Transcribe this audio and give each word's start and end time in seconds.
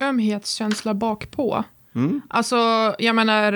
ömhetskänsla 0.00 0.94
bakpå. 0.94 1.64
Mm. 1.94 2.22
Alltså, 2.28 2.56
jag 2.98 3.14
menar, 3.14 3.52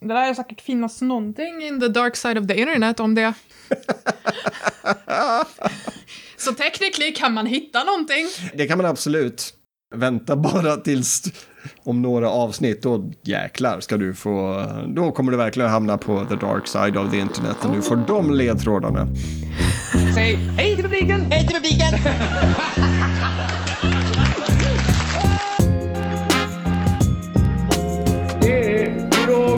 det 0.00 0.14
där 0.14 0.30
är 0.30 0.34
säkert 0.34 0.60
finnas 0.60 1.02
någonting 1.02 1.62
in 1.62 1.80
the 1.80 1.88
dark 1.88 2.16
side 2.16 2.38
of 2.38 2.46
the 2.46 2.60
internet 2.60 3.00
om 3.00 3.14
det. 3.14 3.34
Så 6.36 6.52
technically 6.52 7.14
kan 7.14 7.34
man 7.34 7.46
hitta 7.46 7.84
någonting. 7.84 8.26
Det 8.54 8.66
kan 8.66 8.78
man 8.78 8.86
absolut. 8.86 9.54
Vänta 9.94 10.36
bara 10.36 10.76
tills 10.76 11.22
om 11.82 12.02
några 12.02 12.30
avsnitt, 12.30 12.82
då 12.82 13.12
jäklar 13.22 13.80
ska 13.80 13.96
du 13.96 14.14
få, 14.14 14.66
då 14.88 15.12
kommer 15.12 15.32
du 15.32 15.38
verkligen 15.38 15.70
hamna 15.70 15.98
på 15.98 16.24
the 16.24 16.36
dark 16.36 16.66
side 16.66 16.96
of 16.96 17.10
the 17.10 17.18
internet 17.18 17.56
och 17.64 17.74
du 17.74 17.82
får 17.82 17.96
de 17.96 18.34
ledtrådarna. 18.34 19.08
Säg 20.14 20.34
hej 20.34 20.74
till 20.74 20.84
publiken! 20.84 21.20
Hej 21.20 21.46
till 21.46 21.56
publiken! 21.56 21.94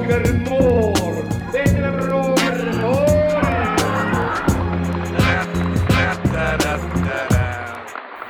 Roger 0.06 0.33
Moore. 0.51 1.23
Det 1.52 1.59
är 1.59 1.92
Roger 1.92 2.80
Moore. 2.80 3.37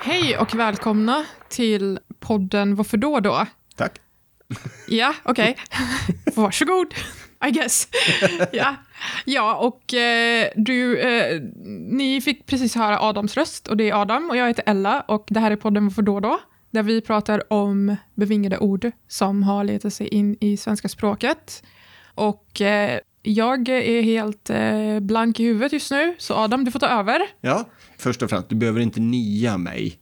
Hej 0.02 0.38
och 0.38 0.54
välkomna 0.54 1.24
till 1.48 1.98
podden 2.20 2.74
Varför 2.74 2.96
då 2.96 3.20
då? 3.20 3.46
Tack. 3.76 3.92
Ja, 4.88 5.14
okej. 5.22 5.56
Varsågod, 6.36 6.94
I 7.46 7.50
guess. 7.50 7.88
ja. 8.52 8.74
ja, 9.24 9.54
och 9.54 9.94
eh, 9.94 10.48
du, 10.56 10.98
eh, 10.98 11.40
ni 11.90 12.20
fick 12.20 12.46
precis 12.46 12.74
höra 12.74 13.00
Adams 13.00 13.36
röst 13.36 13.68
och 13.68 13.76
det 13.76 13.90
är 13.90 14.02
Adam 14.02 14.30
och 14.30 14.36
jag 14.36 14.46
heter 14.46 14.64
Ella 14.66 15.00
och 15.00 15.26
det 15.28 15.40
här 15.40 15.50
är 15.50 15.56
podden 15.56 15.84
Varför 15.84 16.02
då 16.02 16.20
då? 16.20 16.40
Där 16.76 16.82
vi 16.82 17.00
pratar 17.00 17.52
om 17.52 17.96
bevingade 18.14 18.58
ord 18.58 18.90
som 19.08 19.42
har 19.42 19.64
letat 19.64 19.92
sig 19.94 20.08
in 20.08 20.36
i 20.40 20.56
svenska 20.56 20.88
språket. 20.88 21.62
Och 22.14 22.60
eh, 22.60 22.98
jag 23.22 23.68
är 23.68 24.02
helt 24.02 24.50
eh, 24.50 25.00
blank 25.00 25.40
i 25.40 25.44
huvudet 25.44 25.72
just 25.72 25.90
nu, 25.90 26.14
så 26.18 26.34
Adam, 26.34 26.64
du 26.64 26.70
får 26.70 26.78
ta 26.78 26.86
över. 26.86 27.20
Ja, 27.40 27.64
först 27.98 28.22
och 28.22 28.30
främst, 28.30 28.48
du 28.48 28.56
behöver 28.56 28.80
inte 28.80 29.00
nia 29.00 29.58
mig. 29.58 29.98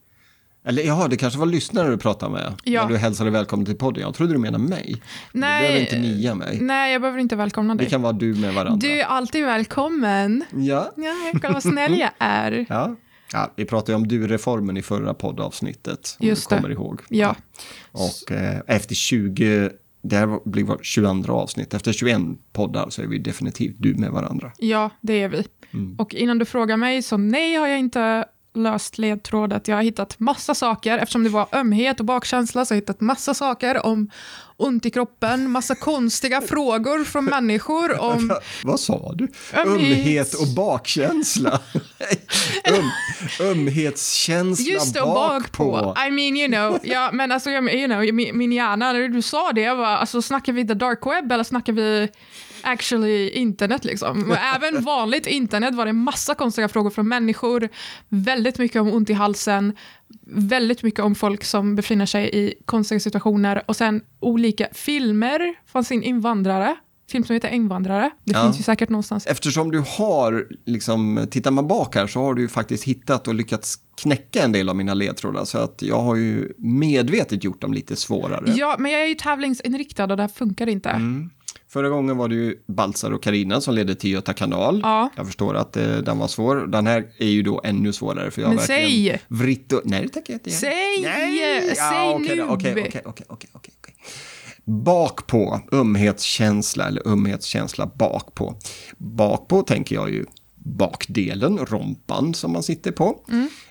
Eller 0.65 0.83
ja, 0.83 1.07
det 1.11 1.17
kanske 1.17 1.39
var 1.39 1.47
lyssnare 1.47 1.91
du 1.91 1.99
pratade 1.99 2.33
med 2.33 2.53
Ja. 2.65 2.83
när 2.83 2.89
du 2.89 2.97
hälsade 2.97 3.31
välkommen 3.31 3.67
till 3.67 3.77
podden. 3.77 4.03
Jag 4.03 4.15
trodde 4.15 4.33
du 4.33 4.39
menade 4.39 4.65
mig. 4.65 5.03
Nej, 5.33 5.63
Du 5.63 5.69
behöver 5.69 5.81
inte 5.81 5.99
nia 5.99 6.35
mig. 6.35 6.59
Nej, 6.61 6.93
jag 6.93 7.01
behöver 7.01 7.19
inte 7.19 7.37
välkomna 7.37 7.75
dig. 7.75 7.85
Vi 7.87 7.91
kan 7.91 8.03
vara 8.03 8.13
du 8.13 8.35
med 8.35 8.55
varandra. 8.55 8.89
Du 8.89 9.01
är 9.01 9.05
alltid 9.05 9.45
välkommen. 9.45 10.45
Ja. 10.53 10.93
Ja, 10.97 11.13
kolla 11.33 11.53
vad 11.53 11.63
snäll 11.63 11.99
jag 11.99 12.11
är. 12.19 12.67
Ja. 12.69 12.97
Ja, 13.35 13.53
vi 13.57 13.65
pratade 13.65 13.93
ju 13.93 13.97
om 13.97 14.09
du-reformen 14.09 14.77
i 14.77 14.83
förra 14.83 15.15
poddavsnittet. 15.15 16.17
Om 16.21 16.27
Just 16.27 16.49
du 16.49 16.55
det. 16.57 16.63
kommer 16.63 16.75
ihåg. 16.75 17.01
Ja. 17.09 17.37
Och 17.93 18.33
eh, 18.33 18.61
efter 18.67 18.95
20, 18.95 19.71
det 20.03 20.17
här 20.17 20.49
blir 20.49 20.65
vårt 20.65 20.85
22 20.85 21.33
avsnitt, 21.33 21.75
efter 21.75 21.93
21 21.93 22.21
poddar 22.53 22.91
så 22.91 23.03
är 23.03 23.07
vi 23.07 23.19
definitivt 23.19 23.77
du 23.79 23.95
med 23.95 24.11
varandra. 24.11 24.53
Ja, 24.59 24.91
det 25.01 25.23
är 25.23 25.29
vi. 25.29 25.47
Mm. 25.73 25.97
Och 25.99 26.15
innan 26.15 26.39
du 26.39 26.45
frågar 26.45 26.77
mig, 26.77 27.03
så 27.03 27.17
nej 27.17 27.55
har 27.55 27.67
jag 27.67 27.79
inte 27.79 28.25
löst 28.55 28.99
ledtrådet. 28.99 29.69
Jag 29.69 29.77
har 29.77 29.83
hittat 29.83 30.21
massa 30.21 30.55
saker, 30.55 30.99
eftersom 30.99 31.25
det 31.25 31.31
var 31.31 31.47
ömhet 31.53 32.01
och 32.01 32.07
bakkänsla, 32.07 32.65
så 32.65 32.75
har 32.75 32.77
jag 32.77 32.81
hittat 32.81 33.01
massa 33.01 33.35
saker 33.35 33.87
om 33.87 34.11
ont 34.57 34.87
i 34.87 34.91
kroppen, 34.91 35.51
massa 35.51 35.75
konstiga 35.75 36.41
frågor 36.49 37.05
från 37.05 37.25
människor 37.25 38.01
om... 38.01 38.37
Vad 38.65 38.81
sa 38.81 39.13
du? 39.15 39.29
Ömhet. 39.55 39.99
Ömhet 39.99 40.35
och 40.35 40.49
bakkänsla. 40.49 41.61
um, 42.71 42.91
ömhetskänsla 43.47 44.73
Just 44.73 44.95
det, 44.95 45.01
och 45.01 45.15
bakpå. 45.15 45.95
I 46.07 46.11
mean, 46.11 46.37
you 46.37 46.49
know, 46.49 46.79
ja, 46.83 47.11
men 47.13 47.33
alltså, 47.33 47.51
you 47.51 47.87
know, 47.87 48.15
min, 48.15 48.39
min 48.39 48.53
hjärna, 48.53 48.93
när 48.93 49.09
du 49.09 49.23
sa 49.23 49.53
det, 49.53 49.61
jag 49.61 49.77
var, 49.77 49.87
alltså, 49.87 50.23
snackar 50.23 50.53
vi 50.53 50.67
the 50.67 50.75
dark 50.75 51.07
web 51.07 51.33
eller 51.33 51.45
snackar 51.45 51.73
vi 51.73 52.09
actually 52.65 53.29
internet 53.29 53.85
liksom? 53.85 54.31
Och 54.31 54.37
Även 54.57 54.85
vanligt 54.85 55.27
internet 55.27 55.75
var 55.75 55.87
det 55.87 55.93
massa 55.93 56.35
konstiga 56.35 56.69
frågor 56.69 56.91
från 56.91 57.09
människor, 57.09 57.69
väldigt 58.09 58.59
mycket 58.59 58.81
om 58.83 58.93
ont 58.93 59.11
i 59.11 59.13
halsen, 59.13 59.73
väldigt 60.27 60.83
mycket 60.83 61.01
om 61.01 61.15
folk 61.15 61.45
som 61.45 61.77
befinner 61.77 62.07
sig 62.07 62.31
i 62.33 62.55
konstiga 62.65 63.01
situationer 63.01 63.63
och 63.67 63.77
sen 63.77 64.01
olika 64.21 64.69
filmer 64.73 65.41
fanns 65.67 65.93
in 65.93 66.03
invandrare, 66.03 66.77
film 67.11 67.25
som 67.25 67.35
heter 67.35 67.49
Invandrare, 67.49 68.11
det 68.25 68.33
Ja. 68.33 68.43
finns 68.43 68.59
ju 68.59 68.63
säkert 68.63 68.89
någonstans. 68.89 69.27
Eftersom 69.27 69.71
du 69.71 69.83
har, 69.87 70.47
liksom, 70.67 71.27
tittar 71.31 71.51
man 71.51 71.69
bak 71.69 71.95
här 71.95 72.07
så 72.07 72.21
har 72.21 72.35
du 72.35 72.43
ju 72.43 72.49
faktiskt 72.49 72.85
hittat 72.85 73.29
och 73.29 73.35
lyckats 73.35 73.77
knäcka 74.03 74.43
en 74.43 74.53
del 74.53 74.69
av 74.69 74.77
mina 74.77 74.95
ledtrådar. 74.95 75.45
Så 75.45 75.59
att 75.59 75.83
jag 75.83 76.01
har 76.01 76.17
ju 76.17 76.53
medvetet 76.59 77.45
gjort 77.45 77.61
dem 77.61 77.73
lite 77.73 77.97
svårare. 77.97 78.53
Ja, 78.57 78.77
men 78.79 78.93
jag 78.93 79.03
är 79.03 79.07
ju 79.07 79.15
tävlingsinriktad 79.15 80.05
och 80.05 80.17
det 80.17 80.23
här 80.23 80.29
funkar 80.29 80.69
inte. 80.69 80.89
Mm. 80.91 81.31
Förra 81.75 81.89
gången 81.89 82.17
var 82.17 82.29
det 82.29 82.35
ju 82.35 82.57
Baltzar 82.67 83.11
och 83.11 83.23
Karina 83.23 83.61
som 83.61 83.75
ledde 83.75 83.95
till 83.95 84.11
Göta 84.11 84.33
kanal. 84.33 84.81
Ja. 84.83 85.11
Jag 85.17 85.27
förstår 85.27 85.55
att 85.55 85.77
eh, 85.77 85.97
den 85.97 86.19
var 86.19 86.29
svår. 86.29 86.57
Den 86.57 86.87
här 86.87 87.07
är 87.19 87.27
ju 87.27 87.43
då 87.43 87.61
ännu 87.65 87.93
svårare 87.93 88.31
för 88.31 88.43
jag 88.43 88.49
har 88.49 88.55
Men 88.55 88.67
verkligen 88.67 89.19
säg! 89.19 89.23
vritt 89.29 89.73
och... 89.73 89.81
Nej, 89.85 90.03
det 90.03 90.09
tänker 90.09 90.33
jag 90.33 90.37
inte 90.39 90.51
göra. 90.51 90.61
Säg! 90.61 91.03
Nej! 91.03 91.75
Säg 91.77 92.15
okej 92.15 92.37
nu! 92.37 92.43
då. 92.43 92.49
Okej, 92.49 92.73
okej, 92.73 93.03
okej, 93.05 93.27
okej, 93.29 93.51
okej, 93.53 93.75
okej. 93.81 93.95
Bakpå, 94.65 95.61
ömhetskänsla 95.73 96.89
eller 96.89 97.09
ömhetskänsla 97.09 97.91
bakpå. 97.95 98.55
Bakpå 98.97 99.63
tänker 99.63 99.95
jag 99.95 100.11
ju 100.11 100.25
bakdelen, 100.65 101.59
rompan 101.59 102.35
som 102.35 102.53
man 102.53 102.63
sitter 102.63 102.91
på. 102.93 103.21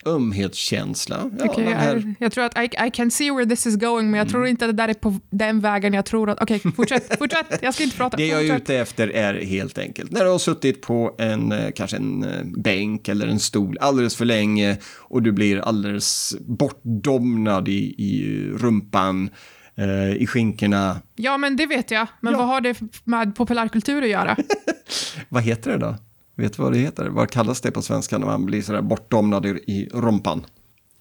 Ömhetskänsla. 0.05 1.31
Ja, 1.39 1.53
Mm. 1.53 1.65
Den 1.65 1.73
här, 1.77 1.93
jag, 1.95 2.15
jag 2.19 2.31
tror 2.31 2.43
att 2.45 2.57
I, 2.57 2.87
I 2.87 2.91
can 2.93 3.11
see 3.11 3.31
where 3.31 3.45
this 3.45 3.65
is 3.67 3.75
going, 3.75 4.11
men 4.11 4.17
jag 4.17 4.25
Mm. 4.25 4.31
tror 4.31 4.47
inte 4.47 4.65
att 4.65 4.71
det 4.77 4.83
där 4.83 4.87
är 4.89 4.93
på 4.93 5.19
den 5.29 5.59
vägen 5.59 5.93
jag 5.93 6.05
tror 6.05 6.29
att... 6.29 6.41
Okej, 6.41 6.59
fortsätt, 6.75 7.17
fortsätt. 7.17 7.59
Jag 7.61 7.73
ska 7.73 7.83
inte 7.83 7.97
prata. 7.97 8.17
Det 8.17 8.27
jag 8.27 8.45
är 8.47 8.55
ute 8.55 8.75
efter 8.75 9.07
är 9.07 9.45
helt 9.45 9.77
enkelt 9.77 10.11
när 10.11 10.23
du 10.25 10.29
har 10.31 10.39
suttit 10.39 10.81
på 10.81 11.15
en, 11.17 11.51
eh, 11.51 11.71
kanske 11.75 11.97
en 11.97 12.23
eh, 12.23 12.43
bänk 12.57 13.07
eller 13.07 13.27
en 13.27 13.39
stol 13.39 13.77
alldeles 13.81 14.15
för 14.15 14.25
länge 14.25 14.77
och 14.99 15.21
du 15.23 15.31
blir 15.31 15.59
alldeles 15.59 16.35
bortdomnad 16.39 17.67
i, 17.67 17.95
i 17.97 18.47
rumpan, 18.57 19.29
eh, 19.75 20.13
i 20.15 20.27
skinkorna. 20.27 20.97
Ja, 21.15 21.37
men 21.37 21.55
det 21.55 21.65
vet 21.65 21.91
jag. 21.91 22.07
Men 22.21 22.33
Ja. 22.33 22.39
vad 22.39 22.47
har 22.47 22.61
det 22.61 22.79
med 23.03 23.35
populärkultur 23.35 24.01
att 24.03 24.09
göra? 24.09 24.37
Vad 25.29 25.43
heter 25.43 25.71
det 25.71 25.77
då? 25.77 25.95
Vet 26.35 26.57
du 26.57 26.63
vad 26.63 26.71
det 26.73 26.79
heter? 26.79 27.09
Vad 27.09 27.31
kallas 27.31 27.61
det 27.61 27.71
på 27.71 27.81
svenska 27.81 28.17
när 28.17 28.25
man 28.25 28.45
blir 28.45 28.61
sådär 28.61 28.81
bortdomnad 28.81 29.45
i, 29.45 29.49
i 29.49 29.89
rumpan? 29.93 30.45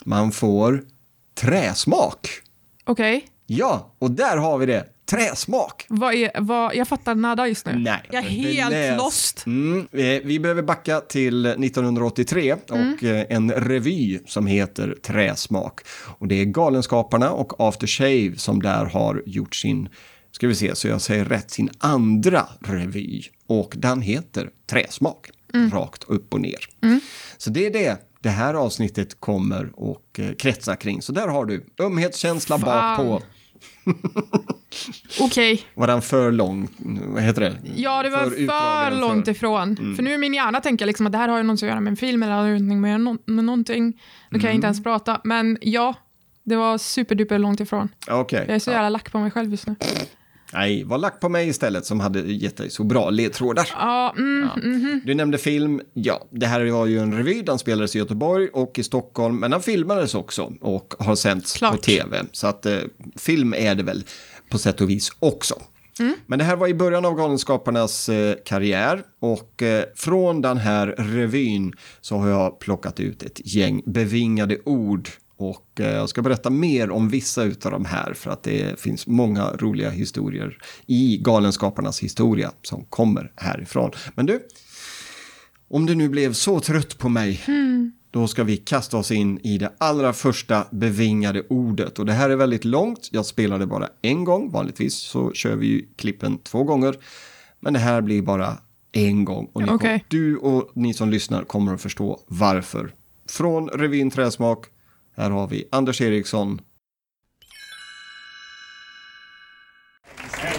Man 0.04 0.32
får 0.32 0.82
träsmak. 1.34 2.28
Okej, 2.84 3.26
Ja, 3.46 3.94
och 3.98 4.10
där 4.10 4.36
har 4.36 4.58
vi 4.58 4.66
det. 4.66 4.84
Träsmak. 5.10 5.86
vad 5.88 6.14
är... 6.14 6.30
Vad, 6.40 6.74
jag 6.74 6.88
fattar 6.88 7.14
nada 7.14 7.48
just 7.48 7.66
nu. 7.66 7.78
Nej. 7.78 8.02
Jag 8.10 8.24
är 8.24 8.28
helt 8.28 8.70
Beläst. 8.70 8.98
lost. 9.04 9.46
Mm, 9.46 9.86
eh, 9.92 10.20
vi 10.24 10.38
behöver 10.40 10.62
backa 10.62 11.00
till 11.00 11.46
1983 11.46 12.52
och 12.68 13.04
eh, 13.04 13.26
en 13.28 13.52
revy 13.52 14.18
som 14.26 14.46
heter 14.46 14.96
Träsmak. 15.02 15.80
Och 16.18 16.28
det 16.28 16.34
är 16.40 16.44
Galenskaparna 16.44 17.30
och 17.30 17.52
After 17.68 17.86
Shave 17.86 18.32
som 18.36 18.62
där 18.62 18.84
har 18.84 19.22
gjort 19.26 19.54
sin, 19.54 19.88
ska 20.32 20.48
vi 20.48 20.54
se 20.54 20.74
så 20.74 20.88
jag 20.88 21.00
säger 21.00 21.24
rätt, 21.24 21.50
sin 21.50 21.70
andra 21.78 22.46
revy. 22.60 23.22
Och 23.46 23.72
den 23.76 24.02
heter 24.02 24.50
Träsmak, 24.66 25.30
rakt 25.72 26.04
upp 26.04 26.34
och 26.34 26.40
ner. 26.40 26.68
Så 27.38 27.50
det 27.50 27.66
är 27.66 27.70
det 27.72 28.08
det 28.20 28.28
här 28.28 28.54
avsnittet 28.54 29.20
kommer 29.20 29.70
och 29.74 30.18
eh, 30.18 30.32
kretsar 30.34 30.76
kring. 30.76 31.02
Så 31.02 31.12
där 31.12 31.28
har 31.28 31.44
du 31.44 31.64
ömhetskänsla 31.80 32.58
Fan. 32.58 32.96
bakpå. 32.96 33.22
Okej. 35.20 35.62
Var 35.74 35.86
den 35.86 36.02
för 36.02 36.32
lång? 36.32 36.68
Vad 37.06 37.22
heter 37.22 37.40
det? 37.40 37.56
Ja, 37.76 38.02
det 38.02 38.10
var 38.10 38.18
för, 38.18 38.40
utdragen 38.42 39.00
långt 39.00 39.24
för- 39.24 39.32
ifrån. 39.32 39.76
För 39.96 40.02
nu 40.02 40.14
är 40.14 40.18
min 40.18 40.34
hjärna 40.34 40.60
tänker 40.60 40.86
liksom 40.86 41.06
att 41.06 41.12
det 41.12 41.18
här 41.18 41.28
har 41.28 41.36
ju 41.38 41.42
något 41.42 41.62
att 41.62 41.68
göra 41.68 41.80
med 41.80 41.90
en 41.90 41.96
film 41.96 42.22
eller 42.22 42.34
någonting 42.36 42.80
med, 42.80 43.00
nå- 43.00 43.18
med 43.26 43.44
någonting. 43.44 44.00
Då 44.30 44.38
kan 44.38 44.46
jag 44.48 44.54
inte 44.54 44.66
ens 44.66 44.82
prata. 44.82 45.20
Men 45.24 45.58
ja, 45.60 45.94
det 46.44 46.56
var 46.56 46.78
superduper 46.78 47.38
långt 47.38 47.60
ifrån. 47.60 47.88
Okej. 48.10 48.44
Jag 48.46 48.54
är 48.54 48.58
så 48.58 48.70
jävla 48.70 48.88
lack 48.88 49.12
på 49.12 49.18
mig 49.18 49.30
själv 49.30 49.50
just 49.50 49.66
nu. 49.66 49.74
Nej, 50.52 50.84
var 50.84 50.98
lack 50.98 51.20
på 51.20 51.28
mig 51.28 51.48
istället 51.48 51.86
som 51.86 52.00
hade 52.00 52.20
gett 52.20 52.56
dig 52.56 52.70
så 52.70 52.84
bra 52.84 53.10
ledtrådar. 53.10 53.68
Ja, 53.74 54.14
mm, 54.18 54.48
mhm. 54.56 55.00
Du 55.04 55.14
nämnde 55.14 55.38
film. 55.38 55.80
Ja, 55.92 56.26
det 56.30 56.46
här 56.46 56.70
var 56.70 56.86
ju 56.86 56.98
en 56.98 57.16
revy. 57.16 57.42
Den 57.42 57.58
spelades 57.58 57.96
i 57.96 57.98
Göteborg 57.98 58.48
och 58.48 58.78
i 58.78 58.82
Stockholm, 58.82 59.40
men 59.40 59.50
den 59.50 59.62
filmades 59.62 60.14
också 60.14 60.52
och 60.60 60.94
har 60.98 61.14
sänts 61.14 61.52
på 61.52 61.58
Klart. 61.58 61.82
tv. 61.82 62.24
Så 62.32 62.46
att 62.46 62.66
eh, 62.66 62.78
film 63.16 63.54
är 63.54 63.74
det 63.74 63.82
väl 63.82 64.04
på 64.50 64.58
sätt 64.58 64.80
och 64.80 64.90
vis 64.90 65.12
också. 65.18 65.54
Men 66.26 66.38
det 66.38 66.44
här 66.44 66.56
var 66.56 66.68
i 66.68 66.74
början 66.74 67.04
av 67.04 67.14
Galenskaparnas 67.14 68.08
eh, 68.08 68.36
karriär 68.44 69.02
och 69.20 69.62
eh, 69.62 69.84
från 69.96 70.42
den 70.42 70.56
här 70.56 70.86
revyn 70.86 71.72
så 72.00 72.16
har 72.16 72.28
jag 72.28 72.58
plockat 72.58 73.00
ut 73.00 73.22
ett 73.22 73.54
gäng 73.54 73.82
bevingade 73.86 74.58
ord 74.64 75.08
och 75.48 75.80
eh, 75.80 75.90
jag 75.90 76.08
ska 76.08 76.22
berätta 76.22 76.50
mer 76.50 76.90
om 76.90 77.08
vissa 77.08 77.42
utav 77.42 77.72
de 77.72 77.84
här 77.84 78.14
för 78.14 78.30
att 78.30 78.42
det 78.42 78.80
finns 78.80 79.06
många 79.06 79.50
roliga 79.50 79.90
historier 79.90 80.58
i 80.86 81.18
Galenskaparnas 81.18 82.00
historia 82.00 82.52
som 82.62 82.84
kommer 82.84 83.32
härifrån. 83.36 83.90
Men 84.14 84.26
du, 84.26 84.40
om 85.68 85.86
du 85.86 85.94
nu 85.94 86.08
blev 86.08 86.32
så 86.32 86.60
trött 86.60 86.98
på 86.98 87.08
mig 87.08 87.40
då 88.12 88.28
ska 88.28 88.44
vi 88.44 88.56
kasta 88.56 88.96
oss 88.96 89.10
in 89.10 89.38
i 89.42 89.58
det 89.58 89.72
allra 89.78 90.12
första 90.12 90.66
bevingade 90.70 91.42
ordet. 91.48 91.98
Och 91.98 92.06
det 92.06 92.12
här 92.12 92.30
är 92.30 92.36
väldigt 92.36 92.64
långt, 92.64 93.08
jag 93.12 93.26
spelade 93.26 93.66
bara 93.66 93.88
en 94.02 94.24
gång, 94.24 94.50
vanligtvis 94.50 94.94
så 94.94 95.32
kör 95.32 95.56
vi 95.56 95.66
ju 95.66 95.86
klippen 95.96 96.38
två 96.38 96.64
gånger. 96.64 96.94
Men 97.60 97.72
det 97.72 97.78
här 97.78 98.00
blir 98.00 98.22
bara 98.22 98.58
en 98.92 99.24
gång. 99.24 99.50
Och 99.52 99.60
ni 99.60 99.66
kom, 99.66 99.76
Okej. 99.76 100.04
du 100.08 100.36
och 100.36 100.70
ni 100.74 100.94
som 100.94 101.10
lyssnar 101.10 101.44
kommer 101.44 101.74
att 101.74 101.80
förstå 101.80 102.20
varför. 102.26 102.94
Från 103.28 103.68
revyn 103.68 104.10
Träsmak, 104.10 104.66
här 105.16 105.30
har 105.30 105.46
vi 105.46 105.68
Anders 105.70 106.00
Eriksson. 106.00 106.60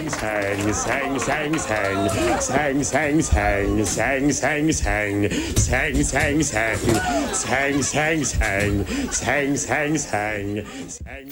Sang, 0.08 0.74
sang, 0.74 1.18
sang, 1.18 1.58
sang, 1.58 1.58
sang, 1.58 2.84
sang, 2.84 2.84
sang, 2.84 3.22
sang, 3.22 3.84
sang, 3.84 4.72
sang, 4.72 4.72
sang, 4.72 5.28
sang, 5.54 6.02
sang, 6.02 6.42
sang, 6.42 7.82
sang, 7.82 7.84
sang, 7.84 8.84
sang, 9.10 9.56
sang, 9.56 9.98
sang. 9.98 10.62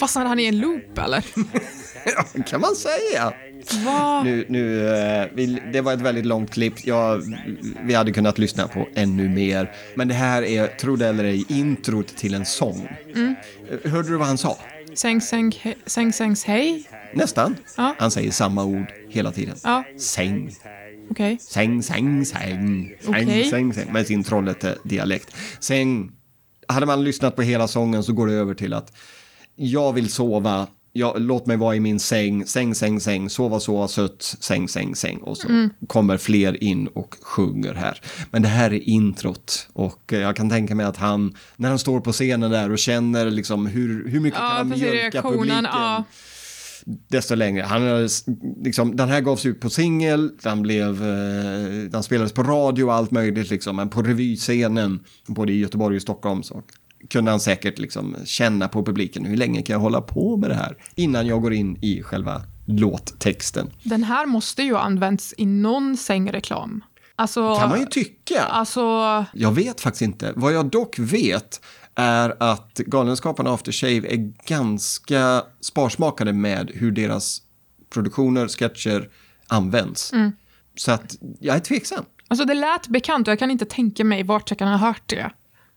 Fastnade 0.01 0.29
han 0.29 0.39
i 0.39 0.45
en 0.45 0.59
loop 0.59 0.99
eller? 0.99 1.25
Ja, 2.05 2.43
kan 2.47 2.61
man 2.61 2.77
säga. 2.77 3.33
Vad? 3.85 4.25
Nu, 4.25 4.45
nu, 4.49 4.89
eh, 4.89 5.29
vi, 5.35 5.63
det 5.73 5.81
var 5.81 5.93
ett 5.93 6.01
väldigt 6.01 6.27
långt 6.27 6.51
klipp. 6.51 6.75
Ja, 6.87 7.21
vi 7.83 7.95
hade 7.95 8.13
kunnat 8.13 8.39
lyssna 8.39 8.69
på 8.69 8.89
ännu 8.95 9.29
mer. 9.29 9.73
Men 9.95 10.09
det 10.09 10.15
här 10.15 10.43
är, 10.43 10.67
tro 10.67 10.97
det 10.97 11.09
eller 11.09 11.25
ej, 11.25 11.45
introt 11.49 12.17
till 12.17 12.35
en 12.35 12.47
sång. 12.47 12.89
Eh, 13.15 13.91
Hörde 13.93 14.09
du 14.09 14.17
vad 14.17 14.27
han 14.27 14.39
sa? 14.39 14.59
Säng, 14.95 15.21
säng, 15.21 15.51
he- 15.51 15.75
säng, 15.87 16.13
sängs, 16.13 16.45
hej? 16.45 16.89
Nästan. 17.15 17.57
Ja. 17.77 17.95
Han 17.99 18.11
säger 18.11 18.31
samma 18.31 18.65
ord 18.65 18.87
hela 19.09 19.33
tiden. 19.33 19.57
Ja. 19.65 19.85
Säng, 19.99 20.55
Okej. 21.11 21.39
säng, 21.41 21.83
säng, 21.83 22.25
säng, 22.25 22.95
säng, 23.05 23.25
Okej. 23.25 23.51
säng, 23.51 23.75
säng, 23.75 23.93
med 23.93 24.07
sin 24.07 24.25
Trollhätte-dialekt. 24.25 25.35
Säng. 25.61 26.13
Hade 26.69 26.87
man 26.87 27.05
lyssnat 27.05 27.37
på 27.37 27.43
hela 27.43 27.69
sången 27.69 28.03
så 28.03 28.13
går 28.13 28.27
det 28.27 28.33
över 28.33 28.55
till 28.55 28.73
att 28.73 28.93
jag 29.57 29.93
vill 29.93 30.09
sova, 30.13 30.67
jag, 30.93 31.21
låt 31.21 31.47
mig 31.47 31.57
vara 31.57 31.77
i 31.77 31.81
min 31.81 32.01
säng, 32.01 32.47
säng, 32.47 32.75
säng, 32.75 33.01
säng, 33.01 33.31
sova, 33.31 33.61
sova, 33.61 33.89
sött, 33.89 34.23
säng, 34.41 34.69
säng, 34.69 34.95
säng. 34.97 35.19
Och 35.19 35.37
så 35.37 35.49
Mm. 35.49 35.71
kommer 35.87 36.17
fler 36.17 36.65
in 36.65 36.87
och 36.87 37.15
sjunger 37.23 37.75
här. 37.75 38.01
Men 38.31 38.43
det 38.43 38.49
här 38.49 38.73
är 38.73 38.89
introt 38.89 39.69
och 39.73 40.13
eh, 40.13 40.19
jag 40.21 40.37
kan 40.37 40.51
tänka 40.51 40.75
mig 40.75 40.87
att 40.87 40.97
han, 40.97 41.35
när 41.57 41.69
han 41.69 41.79
står 41.79 42.01
på 42.01 42.13
scenen 42.13 42.51
där 42.51 42.71
och 42.73 42.79
känner 42.79 43.31
liksom 43.31 43.67
hur, 43.67 44.09
hur 44.09 44.21
mycket 44.21 44.39
kan 44.41 44.49
Ja, 44.49 44.55
han 44.57 44.71
precis. 44.71 44.85
mjölka 44.93 45.23
publiken 45.23 45.65
Ja. 45.73 46.05
desto 47.09 47.35
längre. 47.35 47.63
Han 47.63 48.09
liksom, 48.65 48.97
den 48.97 49.09
här 49.09 49.21
gavs 49.21 49.47
ut 49.47 49.61
på 49.61 49.71
singel, 49.71 50.31
den, 50.43 50.63
blev, 50.63 51.03
eh, 51.03 51.91
den 51.91 52.03
spelades 52.03 52.33
på 52.33 52.43
radio 52.43 52.85
och 52.85 52.95
allt 52.95 53.11
möjligt, 53.11 53.51
liksom, 53.51 53.77
men 53.77 53.89
på 53.89 54.03
revyscenen, 54.03 55.01
både 55.27 55.53
i 55.53 55.59
Göteborg 55.59 55.97
och 55.97 56.03
Stockholm, 56.03 56.43
så 56.43 56.63
kunde 57.11 57.31
han 57.31 57.41
säkert 57.41 57.79
liksom 57.79 58.17
känna 58.25 58.69
på 58.69 58.85
publiken, 58.85 59.25
hur 59.25 59.37
länge 59.37 59.63
kan 59.63 59.75
jag 59.75 59.81
hålla 59.81 60.01
på 60.01 60.37
med 60.37 60.51
det 60.51 60.55
här? 60.57 60.77
Innan 60.95 61.27
jag 61.27 61.43
går 61.43 61.53
in 61.53 61.79
i 61.83 62.03
själva 62.03 62.43
låttexten. 62.67 63.71
Den 63.83 64.05
här 64.05 64.27
måste 64.27 64.63
ju 64.63 64.73
ha 64.73 64.81
använts 64.81 65.35
i 65.39 65.47
någon 65.47 65.97
sängreklam. 65.97 66.85
Alltså, 67.17 67.57
Kan 67.57 67.69
man 67.69 67.81
ju 67.81 67.87
tycka. 67.87 68.43
alltså, 68.43 68.81
Jag 69.33 69.53
vet 69.53 69.81
faktiskt 69.81 70.03
inte. 70.03 70.33
Vad 70.37 70.53
jag 70.53 70.67
dock 70.67 70.99
vet 70.99 71.61
är 71.95 72.37
att 72.43 72.75
Galenskaparna 72.87 73.51
After 73.51 73.73
Shave 73.73 74.15
är 74.15 74.33
ganska 74.47 75.43
sparsmakade 75.61 76.33
med 76.33 76.71
hur 76.75 76.91
deras 76.93 77.43
produktioner, 77.91 78.49
sketcher 78.49 79.09
används. 79.49 80.13
Så 80.77 80.93
att 80.93 81.17
jag 81.41 81.57
är 81.57 81.61
tveksam. 81.61 82.05
alltså 82.29 82.45
det 82.45 82.55
lät 82.55 82.89
bekant 82.89 83.29
och 83.29 83.33
jag 83.33 83.39
kan 83.39 83.51
inte 83.51 83.65
tänka 83.65 84.05
mig 84.05 84.23
vart 84.23 84.51
jag 84.51 84.59
kan 84.59 84.69
ha 84.69 84.77
hört 84.77 85.03
det. 85.07 85.31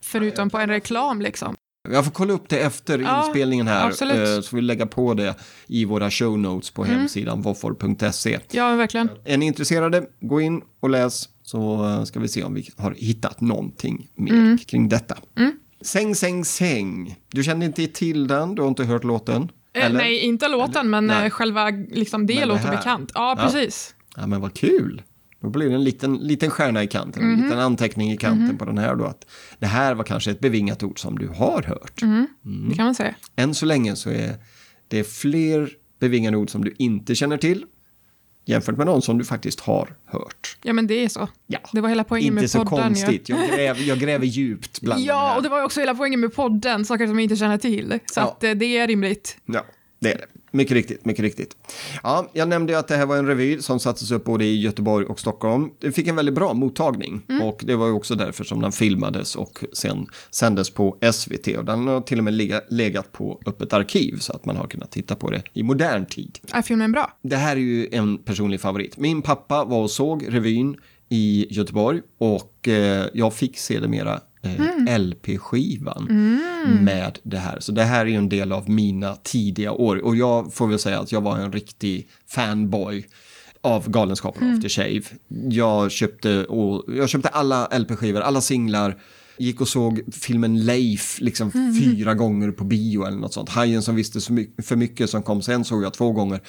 Förutom 0.06 0.50
på 0.50 0.58
en 0.58 0.70
reklam 0.70 1.22
liksom. 1.22 1.56
Jag 1.90 2.06
får 2.06 2.12
kolla 2.12 2.34
upp 2.34 2.50
det 2.50 2.60
efter 2.60 3.00
Ja, 3.00 3.26
inspelningen 3.26 3.68
här. 3.68 3.88
absolut. 3.88 4.16
Mm. 4.16 4.36
eh, 4.36 4.42
Så 4.42 4.56
vi 4.56 4.62
lägga 4.62 4.86
på 4.86 5.14
det 5.14 5.36
i 5.68 5.86
våra 5.86 6.12
show 6.12 6.40
notes 6.40 6.70
på 6.72 6.84
hemsidan 6.84 7.42
voffor.se. 7.42 8.40
Ja, 8.52 8.76
verkligen. 8.76 9.10
Är 9.26 9.38
ni 9.38 9.46
intresserade, 9.46 10.04
gå 10.22 10.42
in 10.42 10.62
och 10.80 10.90
läs 10.90 11.30
så 11.44 11.86
eh, 11.90 12.04
ska 12.04 12.20
vi 12.20 12.28
se 12.28 12.44
om 12.44 12.54
vi 12.54 12.70
har 12.78 12.92
hittat 12.98 13.42
någonting 13.42 14.08
mer 14.16 14.32
Mm. 14.34 14.58
kring 14.58 14.90
detta. 14.90 15.18
Säng, 15.82 16.16
säng, 16.16 16.46
säng. 16.46 17.16
Du 17.32 17.44
kände 17.44 17.66
inte 17.66 17.88
till 17.88 18.28
den, 18.28 18.56
du 18.56 18.62
har 18.62 18.70
inte 18.70 18.84
hört 18.84 19.04
låten? 19.04 19.52
Eh, 19.74 19.94
nej, 19.94 20.20
inte 20.20 20.48
låten, 20.48 20.90
men 20.90 21.08
Nej. 21.08 21.30
själva 21.30 21.70
liksom, 21.70 22.26
det 22.28 22.34
Men 22.34 22.42
det 22.42 22.48
låter 22.48 22.64
här. 22.64 22.78
bekant. 22.78 23.12
Ja, 23.16 23.36
Ja. 23.38 23.44
precis. 23.44 23.96
Ja, 24.18 24.28
men 24.28 24.42
vad 24.42 24.54
kul. 24.54 25.02
Då 25.46 25.50
blir 25.52 25.70
det 25.70 25.76
en 25.76 25.84
liten, 25.84 26.16
liten 26.18 26.50
stjärna 26.50 26.84
i 26.84 26.88
kanten, 26.88 27.24
en 27.24 27.32
Mhm. 27.32 27.44
liten 27.44 27.60
anteckning 27.60 28.12
i 28.12 28.18
kanten 28.18 28.58
på 28.58 28.66
den 28.66 28.78
här 28.78 28.96
då. 28.96 29.06
Att 29.06 29.26
det 29.60 29.66
här 29.68 29.96
var 29.96 30.04
kanske 30.04 30.32
ett 30.32 30.40
bevingat 30.40 30.84
ord 30.84 31.00
som 31.00 31.18
du 31.18 31.28
har 31.28 31.62
hört. 31.64 32.02
Mm. 32.02 32.28
Det 32.70 32.76
kan 32.76 32.86
man 32.86 32.96
säga. 32.96 33.16
Än 33.36 33.54
så 33.56 33.66
länge 33.66 33.96
så 33.96 34.10
är 34.10 34.36
det 34.88 35.04
fler 35.04 35.70
bevingade 36.00 36.38
ord 36.38 36.50
som 36.50 36.64
du 36.64 36.76
inte 36.78 37.16
känner 37.16 37.38
till 37.38 37.66
jämfört 38.46 38.78
med 38.78 38.86
någon 38.86 39.02
som 39.02 39.18
du 39.18 39.26
faktiskt 39.26 39.60
har 39.60 39.90
hört. 40.06 40.58
Ja, 40.64 40.74
men 40.74 40.88
det 40.88 40.94
är 40.94 41.10
så. 41.10 41.28
Ja, 41.48 41.60
Det 41.74 41.82
var 41.82 41.90
hela 41.90 42.04
poängen 42.04 42.28
Inte 42.28 42.42
med 42.42 42.52
så 42.52 42.66
podden. 42.66 42.86
konstigt. 42.86 43.30
Jag, 43.30 43.50
gräver, 43.50 43.82
jag 43.82 44.00
gräver 44.00 44.26
djupt 44.26 44.82
bland 44.82 45.02
Ja, 45.06 45.36
och 45.36 45.44
det 45.44 45.50
var 45.50 45.64
också 45.64 45.80
hela 45.80 45.96
poängen 45.96 46.20
med 46.20 46.34
podden, 46.36 46.86
saker 46.86 47.08
som 47.08 47.16
jag 47.20 47.24
inte 47.24 47.36
känner 47.36 47.58
till. 47.58 48.00
Så 48.06 48.20
Ja. 48.20 48.24
att, 48.24 48.44
eh, 48.44 48.52
det 48.52 48.78
är 48.78 48.88
rimligt. 48.88 49.38
Ja, 49.46 49.66
det 50.00 50.12
är 50.14 50.18
det. 50.18 50.26
Mycket 50.56 50.74
riktigt, 50.74 51.06
mycket 51.06 51.24
riktigt. 51.24 51.58
Ja, 52.04 52.30
jag 52.34 52.48
nämnde 52.48 52.74
ju 52.74 52.80
att 52.80 52.88
det 52.88 52.96
här 52.96 53.06
var 53.06 53.18
en 53.18 53.28
revy 53.28 53.62
som 53.62 53.80
sattes 53.80 54.12
upp 54.12 54.24
både 54.24 54.46
i 54.46 54.62
Göteborg 54.62 55.06
och 55.06 55.20
Stockholm. 55.20 55.70
Det 55.80 55.92
fick 55.92 56.08
en 56.08 56.16
väldigt 56.16 56.36
bra 56.36 56.54
mottagning 56.54 57.22
och 57.44 57.62
det 57.66 57.76
var 57.76 57.88
ju 57.88 57.94
också 57.94 58.16
därför 58.16 58.44
som 58.44 58.62
den 58.62 58.72
filmades 58.72 59.36
och 59.36 59.64
sen 59.74 60.08
sändes 60.32 60.70
på 60.70 60.98
SVT 61.14 61.48
och 61.58 61.66
den 61.66 61.88
har 61.88 62.02
till 62.02 62.18
och 62.18 62.24
med 62.24 62.34
lega- 62.34 62.62
legat 62.70 63.12
på 63.12 63.42
öppet 63.46 63.74
arkiv 63.74 64.18
så 64.20 64.34
att 64.34 64.46
man 64.46 64.56
har 64.58 64.68
kunnat 64.68 64.92
titta 64.92 65.16
på 65.16 65.30
det 65.30 65.44
i 65.54 65.64
modern 65.64 66.06
tid. 66.06 66.40
Är 66.52 66.62
filmen 66.62 66.92
bra? 66.92 67.18
Det 67.22 67.36
här 67.36 67.56
är 67.56 67.60
ju 67.62 67.88
en 67.92 68.18
personlig 68.18 68.62
favorit. 68.62 68.98
Min 68.98 69.22
pappa 69.22 69.64
var 69.64 69.82
och 69.82 69.92
såg 69.92 70.26
revyn 70.30 70.76
i 71.10 71.48
Göteborg 71.50 72.02
och 72.18 72.68
eh, 72.68 73.06
jag 73.14 73.34
fick 73.34 73.58
sedermera 73.58 74.20
eh, 74.46 75.00
LP-skivan 75.00 76.08
med 76.82 77.20
det 77.24 77.38
här. 77.38 77.60
Så 77.60 77.72
det 77.72 77.84
här 77.84 78.02
är 78.06 78.10
ju 78.10 78.16
en 78.16 78.30
del 78.30 78.52
av 78.52 78.70
mina 78.70 79.16
tidiga 79.16 79.72
år 79.72 80.06
och 80.06 80.16
jag 80.16 80.54
får 80.54 80.68
väl 80.68 80.80
säga 80.80 81.00
att 81.00 81.12
jag 81.12 81.22
var 81.22 81.38
en 81.38 81.52
riktig 81.52 82.08
fanboy 82.28 83.06
av 83.62 83.90
Galenskapen 83.90 84.54
After 84.56 84.70
Shave. 84.70 85.02
Jag 85.50 85.92
köpte, 85.92 86.46
och, 86.46 86.96
jag 86.96 87.10
köpte 87.10 87.30
alla 87.30 87.66
LP-skivor, 87.80 88.22
alla 88.22 88.42
singlar. 88.42 88.98
Gick 89.38 89.62
och 89.62 89.68
såg 89.68 90.02
filmen 90.14 90.66
Leif 90.66 91.22
liksom 91.22 91.52
fyra 91.82 92.14
gånger 92.14 92.52
på 92.52 92.64
bio 92.64 93.06
eller 93.06 93.18
något 93.18 93.34
sånt. 93.34 93.50
Hajen 93.50 93.82
som 93.82 93.96
visste 93.96 94.34
my- 94.34 94.50
för 94.64 94.76
mycket 94.76 95.10
som 95.10 95.24
kom 95.24 95.42
sen 95.42 95.66
såg 95.66 95.84
jag 95.84 95.94
två 95.94 96.12
gånger. 96.12 96.40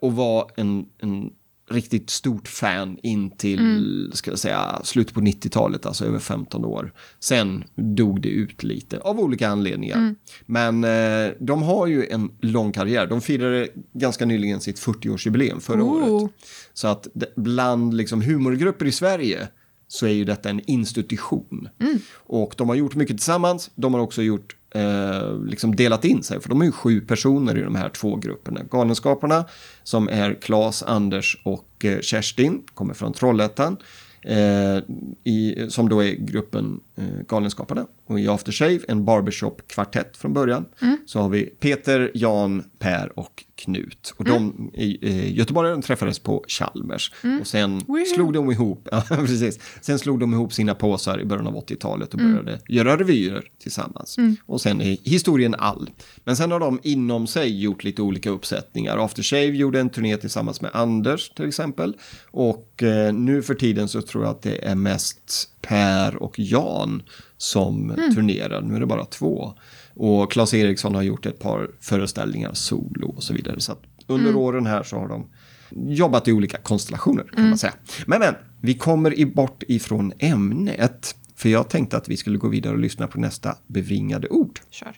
Och 0.00 0.12
var 0.12 0.50
en, 0.56 0.84
en 1.02 1.30
riktigt 1.70 2.10
stort 2.10 2.48
fan 2.48 2.98
in 3.02 3.30
till, 3.30 4.10
ska 4.14 4.30
jag 4.30 4.38
säga, 4.38 4.80
slutet 4.84 5.14
på 5.14 5.20
90-talet, 5.20 5.86
alltså 5.86 6.04
över 6.04 6.18
15 6.18 6.64
år. 6.64 6.92
Sen 7.20 7.64
dog 7.74 8.20
det 8.22 8.28
ut 8.28 8.62
lite 8.62 8.98
av 9.00 9.20
olika 9.20 9.48
anledningar. 9.48 10.14
Men 10.46 10.84
eh, 10.84 11.32
de 11.40 11.62
har 11.62 11.86
ju 11.86 12.06
en 12.06 12.30
lång 12.40 12.72
karriär. 12.72 13.06
De 13.06 13.20
firade 13.20 13.68
ganska 13.92 14.26
nyligen 14.26 14.60
sitt 14.60 14.80
40-årsjubileum 14.80 15.60
förra 15.60 15.82
Oh. 15.82 16.10
året. 16.12 16.30
Så 16.72 16.88
att 16.88 17.06
bland 17.36 17.94
liksom, 17.94 18.22
humorgrupper 18.22 18.86
i 18.86 18.92
Sverige 18.92 19.48
så 19.88 20.06
är 20.06 20.10
ju 20.12 20.24
detta 20.24 20.50
en 20.50 20.60
institution. 20.66 21.68
Och 22.14 22.54
de 22.56 22.68
har 22.68 22.76
gjort 22.76 22.94
mycket 22.94 23.16
tillsammans. 23.16 23.70
De 23.74 23.94
har 23.94 24.00
också 24.00 24.22
gjort, 24.22 24.56
eh, 24.74 25.42
liksom 25.44 25.76
delat 25.76 26.04
in 26.04 26.22
sig, 26.22 26.40
för 26.40 26.48
de 26.48 26.60
är 26.60 26.64
ju 26.64 26.72
sju 26.72 27.00
personer 27.00 27.58
i 27.58 27.62
de 27.62 27.74
här 27.74 27.88
två 27.88 28.16
grupperna. 28.16 28.60
Galenskaparna, 28.70 29.44
som 29.82 30.08
är 30.08 30.34
Claes, 30.34 30.82
Anders 30.82 31.40
och 31.44 31.84
eh, 31.84 32.00
Kerstin, 32.00 32.62
kommer 32.74 32.94
från 32.94 33.12
Trollhättan. 33.12 33.76
Eh, 34.22 34.76
i, 35.24 35.66
som 35.68 35.88
då 35.88 36.04
är 36.04 36.12
gruppen 36.12 36.80
Galenskaparna. 37.28 37.86
Och 38.06 38.20
i 38.20 38.28
After 38.28 38.52
Shave, 38.52 38.80
en 38.88 39.04
barbershop-kvartett 39.04 40.16
från 40.16 40.32
början, 40.32 40.64
så 41.06 41.20
har 41.20 41.28
vi 41.28 41.44
Peter, 41.44 42.10
Jan, 42.14 42.64
Per 42.78 43.18
och 43.18 43.44
Knut. 43.54 44.14
Och 44.16 44.24
de 44.24 44.70
i 44.74 44.98
eh, 45.08 45.36
Göteborg 45.36 45.70
de 45.70 45.82
träffades 45.82 46.18
på 46.18 46.44
Chalmers. 46.48 47.12
Och 47.40 47.46
sen 47.46 47.80
slog 48.14 48.32
de 48.32 48.50
ihop, 48.50 48.88
ja, 48.90 49.02
precis. 49.08 49.58
Sen 49.80 49.98
slog 49.98 50.20
de 50.20 50.32
ihop 50.32 50.52
sina 50.52 50.74
påsar 50.74 51.20
i 51.20 51.24
början 51.24 51.46
av 51.46 51.54
80-talet 51.54 52.14
och 52.14 52.20
började 52.20 52.60
göra 52.68 52.96
revyer 52.96 53.44
tillsammans. 53.62 54.16
Och 54.46 54.60
sen 54.60 54.80
är 54.80 54.96
historien 55.02 55.54
all. 55.54 55.90
Men 56.24 56.36
sen 56.36 56.50
har 56.50 56.60
de 56.60 56.80
inom 56.82 57.26
sig 57.26 57.62
gjort 57.62 57.84
lite 57.84 58.02
olika 58.02 58.30
uppsättningar. 58.30 59.04
After 59.04 59.22
Shave 59.22 59.46
gjorde 59.46 59.80
en 59.80 59.90
turné 59.90 60.16
tillsammans 60.16 60.60
med 60.60 60.70
Anders 60.74 61.30
till 61.30 61.48
exempel. 61.48 61.96
Och 62.30 62.82
eh, 62.82 63.12
nu 63.12 63.42
för 63.42 63.54
tiden 63.54 63.88
så 63.88 64.02
tror 64.02 64.24
jag 64.24 64.30
att 64.30 64.42
det 64.42 64.66
är 64.66 64.74
mest 64.74 65.50
Per 65.62 66.16
och 66.16 66.38
Jan 66.38 66.89
som 67.36 67.94
turnerar. 68.14 68.60
Nu 68.62 68.76
är 68.76 68.80
det 68.80 68.86
bara 68.86 69.04
två. 69.04 69.54
Och 69.94 70.32
Claes 70.32 70.54
Eriksson 70.54 70.94
har 70.94 71.02
gjort 71.02 71.26
ett 71.26 71.38
par 71.38 71.70
föreställningar 71.80 72.52
solo 72.54 73.08
och 73.08 73.22
så 73.22 73.34
vidare. 73.34 73.60
Så 73.60 73.72
att 73.72 73.82
under 74.06 74.36
åren 74.36 74.66
här 74.66 74.82
så 74.82 74.96
har 74.96 75.08
de 75.08 75.26
jobbat 75.70 76.28
i 76.28 76.32
olika 76.32 76.58
konstellationer 76.58 77.24
kan 77.34 77.48
man 77.48 77.58
säga. 77.58 77.72
Men, 78.06 78.20
men, 78.20 78.34
vi 78.60 78.74
kommer 78.74 79.18
i 79.18 79.26
bort 79.26 79.62
ifrån 79.68 80.12
ämnet. 80.18 81.14
För 81.36 81.48
jag 81.48 81.68
tänkte 81.68 81.96
att 81.96 82.08
vi 82.08 82.16
skulle 82.16 82.38
gå 82.38 82.48
vidare 82.48 82.72
och 82.72 82.78
lyssna 82.78 83.06
på 83.06 83.20
nästa 83.20 83.56
bevingade 83.66 84.28
ord. 84.28 84.60
Kör. 84.70 84.96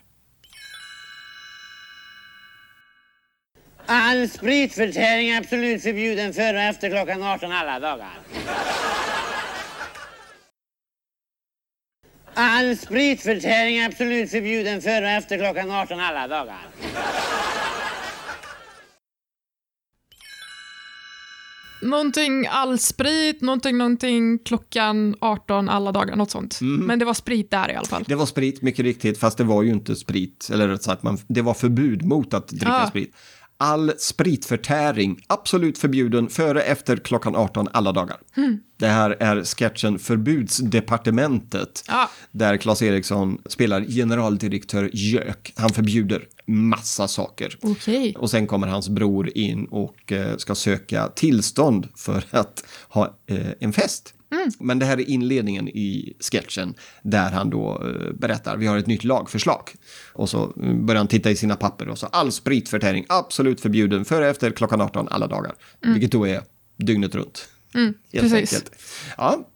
All 3.85 4.29
spritförtäring 4.29 5.29
är 5.29 5.37
absolut 5.37 5.83
förbjuden 5.83 6.33
före 6.33 6.57
och 6.57 6.63
efter 6.63 6.89
klockan 6.89 7.23
18 7.23 7.51
alla 7.51 7.79
dagar. 7.79 8.19
All 12.35 12.77
spritförtäring 12.77 13.77
är 13.77 13.85
absolut 13.85 14.31
förbjuden 14.31 14.81
före 14.81 15.05
och 15.05 15.11
efter 15.11 15.37
klockan 15.37 15.71
18 15.71 15.99
alla 15.99 16.27
dagar. 16.27 16.67
Någonting 21.81 22.47
all 22.49 22.79
sprit, 22.79 23.41
någonting, 23.41 23.77
någonting 23.77 24.39
klockan 24.39 25.15
18 25.19 25.69
alla 25.69 25.91
dagar, 25.91 26.15
något 26.15 26.31
sånt. 26.31 26.61
Mhm. 26.61 26.75
Men 26.85 26.99
det 26.99 27.05
var 27.05 27.13
sprit 27.13 27.51
där 27.51 27.71
i 27.71 27.75
alla 27.75 27.87
fall. 27.87 28.03
Det 28.07 28.15
var 28.15 28.25
sprit, 28.25 28.61
mycket 28.61 28.85
riktigt, 28.85 29.17
fast 29.19 29.37
det 29.37 29.43
var 29.43 29.63
ju 29.63 29.69
inte 29.69 29.95
sprit. 29.95 30.49
Eller 30.53 30.67
rätt 30.67 30.83
sagt, 30.83 31.03
man, 31.03 31.17
det 31.27 31.41
var 31.41 31.53
förbud 31.53 32.05
mot 32.05 32.33
att 32.33 32.47
dricka 32.47 32.71
Ah. 32.73 32.87
sprit. 32.87 33.15
All 33.63 33.93
spritförtäring, 33.97 35.23
absolut 35.27 35.77
förbjuden 35.77 36.29
före 36.29 36.61
efter 36.61 36.97
klockan 36.97 37.35
18 37.35 37.67
alla 37.71 37.91
dagar. 37.91 38.17
Hmm. 38.35 38.59
Det 38.77 38.87
här 38.87 39.17
är 39.19 39.43
sketchen 39.43 39.99
Förbudsdepartementet. 39.99 41.83
Ja. 41.87 42.09
Där 42.31 42.57
Claes 42.57 42.81
Eriksson 42.81 43.41
spelar 43.45 43.81
generaldirektör 43.81 44.89
Jök. 44.93 45.53
Han 45.55 45.69
förbjuder 45.69 46.23
massa 46.45 47.07
saker. 47.07 47.57
Okej. 47.61 48.15
Och 48.17 48.29
sen 48.29 48.47
kommer 48.47 48.67
hans 48.67 48.89
bror 48.89 49.37
in 49.37 49.65
och 49.65 50.11
eh, 50.11 50.37
ska 50.37 50.55
söka 50.55 51.07
tillstånd 51.07 51.87
för 51.95 52.23
att 52.31 52.63
ha 52.89 53.17
eh, 53.27 53.47
en 53.59 53.73
fest. 53.73 54.13
Men 54.59 54.79
det 54.79 54.85
här 54.85 54.97
är 54.99 55.09
inledningen 55.09 55.67
i 55.67 56.13
sketchen 56.19 56.75
där 57.01 57.31
han 57.31 57.49
då 57.49 57.83
eh, 57.83 58.13
berättar 58.13 58.57
vi 58.57 58.67
har 58.67 58.77
ett 58.77 58.87
nytt 58.87 59.03
lagförslag. 59.03 59.69
Och 60.13 60.29
så 60.29 60.43
eh, 60.43 60.73
börjar 60.73 60.97
han 60.97 61.07
titta 61.07 61.31
i 61.31 61.35
sina 61.35 61.55
papper 61.55 61.89
och 61.89 61.97
så 61.97 62.05
all 62.05 62.31
spritförtäring 62.31 63.05
absolut 63.09 63.61
förbjuden 63.61 64.05
före 64.05 64.29
efter 64.29 64.51
klockan 64.51 64.81
18 64.81 65.07
alla 65.11 65.27
dagar. 65.27 65.55
Vilket 65.81 66.11
då 66.11 66.27
är 66.27 66.41
dygnet 66.77 67.15
runt. 67.15 67.49
Helt 67.73 67.97
precis. 68.11 68.33
enkelt. 68.33 68.71
Ja. 69.17 69.47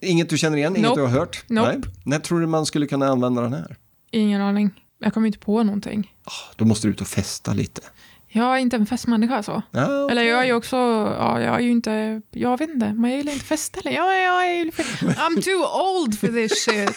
Inget 0.00 0.28
du 0.28 0.38
känner 0.38 0.56
igen, 0.56 0.76
inget 0.76 0.88
Nope. 0.88 1.00
du 1.00 1.06
har 1.06 1.12
hört? 1.12 1.44
Nope. 1.48 1.72
Nej. 1.72 1.80
När 2.04 2.18
tror 2.18 2.40
du 2.40 2.46
man 2.46 2.66
skulle 2.66 2.86
kunna 2.86 3.06
använda 3.06 3.42
den 3.42 3.52
här? 3.52 3.76
Ingen 4.10 4.40
aning. 4.40 4.70
Jag 4.98 5.14
kommer 5.14 5.26
inte 5.26 5.38
på 5.38 5.62
någonting. 5.62 6.14
Då 6.56 6.64
måste 6.64 6.86
du 6.86 6.90
ut 6.90 7.00
och 7.00 7.06
festa 7.06 7.52
lite. 7.52 7.82
Jag 8.36 8.54
är 8.54 8.58
inte 8.58 8.76
en 8.76 8.86
festmänniska 8.86 9.42
så. 9.42 9.62
Ja, 9.70 10.10
Eller 10.10 10.22
jag 10.22 10.40
är 10.40 10.44
ju 10.44 10.52
också, 10.52 10.76
ja, 11.18 11.40
jag 11.40 11.54
är 11.54 11.60
ju 11.60 11.70
inte, 11.70 12.20
jag 12.30 12.58
vet 12.58 12.70
inte, 12.70 12.94
jag 13.02 13.10
gillar 13.10 13.32
inte 13.32 13.44
festa 13.44 13.80
eller. 13.80 13.90
Jag, 13.90 14.22
jag 14.22 14.46
är, 14.50 14.64
I'm 15.00 15.42
too 15.42 15.64
old 16.00 16.18
for 16.18 16.28
this 16.28 16.64
shit, 16.64 16.96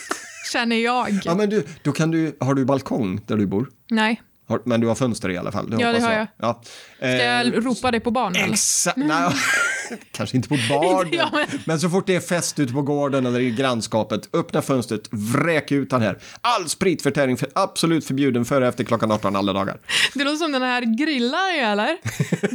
känner 0.51 0.75
jag. 0.75 1.19
Ja, 1.23 1.35
men 1.35 1.49
du, 1.49 1.67
då 1.83 1.91
kan 1.91 2.11
du, 2.11 2.37
har 2.39 2.53
du 2.53 2.65
balkong 2.65 3.21
där 3.25 3.37
du 3.37 3.45
bor? 3.45 3.69
Nej, 3.89 4.21
men 4.65 4.81
du 4.81 4.87
har 4.87 4.95
fönster 4.95 5.29
i 5.29 5.37
alla 5.37 5.51
fall? 5.51 5.75
Ja, 5.79 5.91
det 5.91 5.99
har 5.99 6.11
jag. 6.11 6.27
Ja. 6.37 6.61
ska 6.97 7.05
Eh, 7.05 7.15
jag 7.23 7.65
ropa 7.65 7.91
dig 7.91 7.99
på 7.99 8.11
barn 8.11 8.35
eller? 8.35 8.53
Exakt, 8.53 8.97
kanske 10.11 10.37
inte 10.37 10.49
på 10.49 10.57
barnen. 10.69 11.09
Ja, 11.17 11.29
men... 11.33 11.59
men- 11.65 11.79
så 11.79 11.89
fort 11.89 12.07
det 12.07 12.15
är 12.15 12.19
fest 12.19 12.59
ute 12.59 12.73
på 12.73 12.81
gården 12.81 13.25
eller 13.25 13.39
i 13.39 13.51
grannskapet, 13.51 14.29
öppna 14.35 14.61
fönstret, 14.61 15.01
vräk 15.11 15.71
ut 15.71 15.91
han 15.91 16.01
här. 16.01 16.17
All 16.41 16.69
spritförtäring 16.69 17.37
för, 17.37 17.49
absolut 17.55 18.05
förbjuden 18.05 18.45
före 18.45 18.67
efter 18.67 18.83
klockan 18.83 19.11
18 19.11 19.35
alla 19.35 19.53
dagar. 19.53 19.77
Det 20.13 20.23
låter 20.23 20.37
som 20.37 20.51
den 20.51 20.61
här 20.61 20.97
grillar 20.97 21.59
eller? 21.59 21.97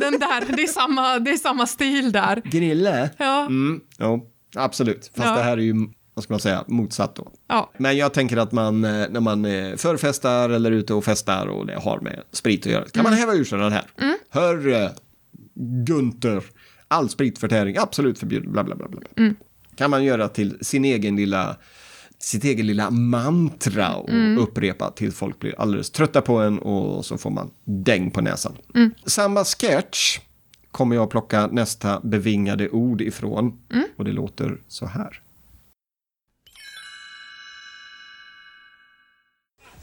Den 0.00 0.12
där, 0.20 0.56
det 0.56 0.62
är 0.62 0.66
samma, 0.66 1.18
det 1.18 1.30
är 1.30 1.36
samma 1.36 1.66
stil 1.66 2.12
där. 2.12 2.42
Grille? 2.44 3.10
Ja, 3.16 3.40
Mm, 3.46 3.80
jo, 3.98 4.26
absolut. 4.56 5.10
Fast 5.16 5.28
Ja. 5.28 5.34
det 5.34 5.42
här 5.42 5.52
är 5.52 5.62
ju, 5.62 5.74
vad 6.14 6.24
ska 6.24 6.32
man 6.32 6.40
säga, 6.40 6.64
motsatt 6.66 7.14
då. 7.16 7.32
ja. 7.48 7.70
Men 7.78 7.96
jag 7.96 8.12
tänker 8.12 8.36
att 8.36 8.52
man, 8.52 8.84
eh, 8.84 9.06
när 9.10 9.20
man 9.20 9.44
eh, 9.44 9.76
förfestar 9.76 10.50
eller 10.50 10.72
är 10.72 10.74
ute 10.76 10.94
och 10.94 11.04
festar 11.04 11.46
och 11.46 11.66
det 11.66 11.74
har 11.74 12.00
med 12.00 12.22
sprit 12.32 12.66
att 12.66 12.72
göra, 12.72 12.84
kan 12.84 13.02
man 13.04 13.12
häva 13.12 13.32
ur 13.34 13.44
sig 13.44 13.58
den 13.58 13.72
här. 13.72 13.84
Hörru, 14.30 14.88
Gunter, 15.86 16.42
all 16.88 17.08
spritförtäring, 17.08 17.76
absolut 17.78 18.18
förbjuden, 18.18 18.52
bla 18.52 18.64
bla 18.64 18.74
bla. 18.76 18.88
bla. 18.88 19.00
Kan 19.76 19.90
man 19.90 20.04
göra 20.04 20.28
till 20.28 20.58
sin 20.60 20.84
egen 20.84 21.16
lilla, 21.16 21.56
sitt 22.18 22.44
egen 22.44 22.66
lilla 22.66 22.90
mantra 22.90 23.94
och 23.94 24.42
upprepa 24.42 24.90
tills 24.90 25.14
folk 25.14 25.38
blir 25.38 25.60
alldeles 25.60 25.90
trötta 25.90 26.20
på 26.20 26.38
en 26.38 26.58
och 26.58 27.04
så 27.04 27.18
får 27.18 27.30
man 27.30 27.50
däng 27.64 28.10
på 28.10 28.20
näsan. 28.20 28.52
Samma 29.06 29.44
sketch 29.44 30.18
kommer 30.70 30.96
jag 30.96 31.10
plocka 31.10 31.46
nästa 31.46 32.00
bevingade 32.00 32.68
ord 32.70 33.00
ifrån 33.00 33.58
och 33.96 34.04
det 34.04 34.12
låter 34.12 34.60
så 34.68 34.86
här. 34.86 35.20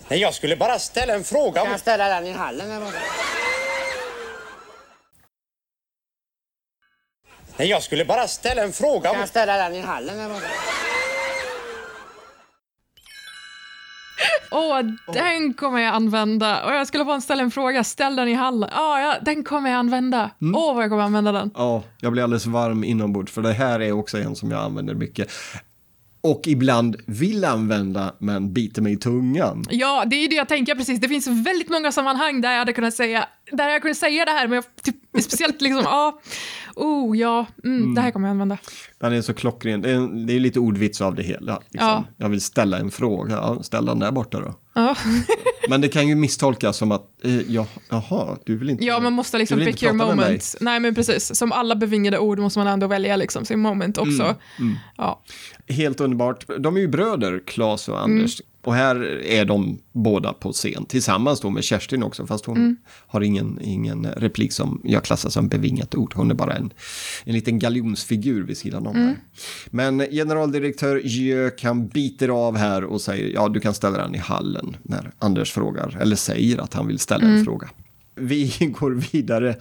Nej, 0.09 0.19
jag 0.19 0.33
skulle 0.33 0.55
bara 0.55 0.79
ställa 0.79 1.13
en 1.13 1.23
fråga. 1.23 1.61
Kan 1.61 1.71
jag 1.71 1.79
ställa 1.79 2.07
den 2.07 2.25
i 2.27 2.31
hallen 2.31 2.69
där 2.69 2.79
borta? 2.79 2.97
Nej, 7.57 7.67
jag 7.69 7.83
skulle 7.83 8.05
bara 8.05 8.27
ställa 8.27 8.63
en 8.63 8.73
fråga. 8.73 9.09
Kan 9.11 9.19
jag 9.19 9.29
ställa 9.29 9.57
den 9.57 9.75
i 9.75 9.81
hallen 9.81 10.17
där 10.17 10.29
borta? 10.29 10.47
Åh, 14.51 14.81
den 15.13 15.53
kommer 15.53 15.79
jag 15.79 15.95
använda. 15.95 16.65
Och 16.65 16.73
jag 16.73 16.87
skulle 16.87 17.05
bara 17.05 17.21
ställa 17.21 17.43
en 17.43 17.51
fråga, 17.51 17.83
ställ 17.83 18.15
den 18.15 18.27
i 18.27 18.33
hallen. 18.33 18.69
Ja, 18.73 19.01
ja, 19.01 19.15
den 19.21 19.43
kommer 19.43 19.69
jag 19.69 19.77
använda. 19.77 20.31
Åh, 20.55 20.75
vad 20.75 20.83
jag 20.83 20.91
kommer 20.91 21.03
använda 21.03 21.31
den. 21.31 21.51
Ja, 21.55 21.83
jag 22.01 22.11
blir 22.11 22.23
alldeles 22.23 22.45
varm 22.45 22.83
inombords 22.83 23.31
för 23.31 23.41
det 23.41 23.53
här 23.53 23.79
är 23.81 23.91
också 23.91 24.17
en 24.17 24.35
som 24.35 24.51
jag 24.51 24.61
använder 24.63 24.93
mycket. 24.93 25.31
Och 26.21 26.41
ibland 26.47 26.95
vill 27.05 27.45
använda 27.45 28.15
men 28.19 28.53
biter 28.53 28.81
mig 28.81 28.93
i 28.93 28.97
tungan. 28.97 29.65
Ja, 29.69 30.05
det 30.05 30.15
är 30.15 30.29
det 30.29 30.35
jag 30.35 30.47
tänker 30.47 30.75
precis. 30.75 30.99
Det 30.99 31.07
finns 31.07 31.27
väldigt 31.27 31.69
många 31.69 31.91
sammanhang 31.91 32.41
där 32.41 32.51
jag 32.51 32.59
hade 32.59 32.73
kunnat 32.73 32.93
säga, 32.93 33.27
där 33.51 33.69
jag 33.69 33.81
kunde 33.81 33.95
säga 33.95 34.25
det 34.25 34.31
här, 34.31 34.47
men 34.47 34.55
jag, 34.55 34.65
typ, 34.83 34.95
speciellt 35.23 35.61
liksom, 35.61 35.81
ja, 35.83 36.21
oh 36.75 37.17
ja, 37.17 37.45
mm, 37.63 37.95
det 37.95 38.01
här 38.01 38.11
kommer 38.11 38.27
jag 38.27 38.31
använda. 38.31 38.57
Den 38.99 39.13
är 39.13 39.21
så 39.21 39.33
klockren. 39.33 39.81
Det 39.81 39.91
är, 39.91 40.25
det 40.27 40.33
är 40.33 40.39
lite 40.39 40.59
ordvits 40.59 41.01
av 41.01 41.15
det 41.15 41.23
hela. 41.23 41.59
Liksom. 41.69 41.87
Ja. 41.89 42.03
Jag 42.17 42.29
vill 42.29 42.41
ställa 42.41 42.77
en 42.77 42.91
fråga. 42.91 43.35
Ja, 43.35 43.63
ställ 43.63 43.85
den 43.85 43.99
där 43.99 44.11
borta 44.11 44.39
då. 44.39 44.53
Ja, 44.79 44.95
Men 45.69 45.81
det 45.81 45.89
kan 45.89 46.07
ju 46.07 46.15
misstolkas 46.15 46.77
som 46.77 46.91
att, 46.91 47.25
eh, 47.25 47.41
ja, 47.41 47.67
jaha, 47.89 48.37
du 48.45 48.57
vill 48.57 48.69
inte... 48.69 48.85
ja 48.85 48.99
man 48.99 49.13
måste 49.13 49.37
liksom 49.37 49.59
pick 49.59 49.83
your 49.83 49.93
moment. 49.93 50.55
Nej, 50.59 50.79
men 50.79 50.95
precis. 50.95 51.35
Som 51.35 51.51
alla 51.51 51.75
bevingade 51.75 52.19
ord 52.19 52.39
måste 52.39 52.59
man 52.59 52.67
ändå 52.67 52.87
välja 52.87 53.15
liksom 53.15 53.45
sin 53.45 53.59
moment 53.59 53.97
också. 53.97 54.35
Ja. 54.97 55.21
Helt 55.67 56.01
underbart. 56.01 56.45
De 56.59 56.75
är 56.77 56.81
ju 56.81 56.87
bröder, 56.87 57.41
Claes 57.45 57.89
och 57.89 58.01
Anders. 58.01 58.41
Och 58.69 58.75
här 58.75 59.23
är 59.23 59.45
de 59.45 59.79
båda 59.91 60.33
på 60.33 60.51
scen, 60.51 60.85
tillsammans 60.85 61.39
då 61.39 61.49
med 61.49 61.63
Kerstin 61.63 62.03
också, 62.03 62.27
fast 62.27 62.45
hon 62.45 62.77
har 63.07 63.21
ingen, 63.21 63.59
ingen 63.61 64.05
replik 64.05 64.53
som 64.53 64.81
jag 64.83 65.03
klassar 65.03 65.29
som 65.29 65.47
bevingat 65.47 65.95
ord. 65.95 66.13
Hon 66.15 66.31
är 66.31 66.35
bara 66.35 66.53
en, 66.53 66.73
en 67.23 67.33
liten 67.33 67.59
galjonsfigur 67.59 68.43
vid 68.43 68.57
sidan 68.57 68.87
om 68.87 68.95
här. 68.95 69.17
Men 69.69 69.99
generaldirektör 69.99 71.01
Jök, 71.03 71.63
han 71.63 71.87
biter 71.87 72.29
av 72.29 72.57
här 72.57 72.83
och 72.83 73.01
säger, 73.01 73.33
ja 73.33 73.49
du 73.49 73.59
kan 73.59 73.73
ställa 73.73 73.97
den 73.97 74.15
i 74.15 74.17
hallen 74.17 74.77
när 74.83 75.11
Anders 75.19 75.51
frågar, 75.51 75.97
eller 76.01 76.15
säger 76.15 76.57
att 76.57 76.73
han 76.73 76.87
vill 76.87 76.99
ställa 76.99 77.25
en 77.25 77.45
fråga. 77.45 77.69
Vi 78.15 78.73
går 78.79 78.91
vidare. 79.11 79.55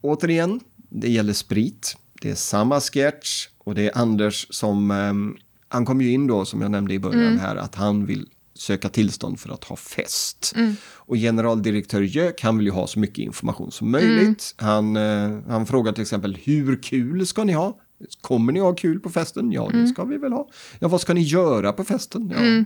Återigen, 0.00 0.60
det 0.88 1.10
gäller 1.10 1.32
sprit. 1.32 1.96
Det 2.22 2.30
är 2.30 2.34
samma 2.34 2.80
sketch 2.80 3.48
och 3.58 3.74
det 3.74 3.82
är 3.82 3.98
Anders 3.98 4.46
som... 4.50 4.90
ehm, 4.90 5.36
han 5.68 5.84
kom 5.84 6.00
ju 6.00 6.12
in 6.12 6.26
då, 6.26 6.44
som 6.44 6.60
jag 6.60 6.70
nämnde 6.70 6.94
i 6.94 6.98
början 6.98 7.38
här, 7.38 7.56
att 7.56 7.74
han 7.74 8.06
vill 8.06 8.26
söka 8.58 8.88
tillstånd 8.88 9.40
för 9.40 9.50
att 9.50 9.64
ha 9.64 9.76
fest. 9.76 10.54
Och 10.94 11.16
generaldirektör 11.16 12.00
Jök, 12.02 12.42
han 12.42 12.56
vill 12.58 12.66
ju 12.66 12.72
ha 12.72 12.86
så 12.86 12.98
mycket 12.98 13.18
information 13.18 13.72
som 13.72 13.90
möjligt. 13.90 14.54
Han, 14.58 14.96
eh, 14.96 15.38
han 15.48 15.66
frågar 15.66 15.92
till 15.92 16.02
exempel, 16.02 16.38
hur 16.44 16.82
kul 16.82 17.26
ska 17.26 17.44
ni 17.44 17.52
ha? 17.52 17.78
Kommer 18.20 18.52
ni 18.52 18.60
ha 18.60 18.74
kul 18.74 19.00
på 19.00 19.10
festen? 19.10 19.52
Ja, 19.52 19.70
det 19.72 19.86
ska 19.88 20.04
vi 20.04 20.18
väl 20.18 20.32
ha. 20.32 20.48
Ja, 20.78 20.88
vad 20.88 21.00
ska 21.00 21.14
ni 21.14 21.22
göra 21.22 21.72
på 21.72 21.84
festen? 21.84 22.32
Ja, 22.36 22.64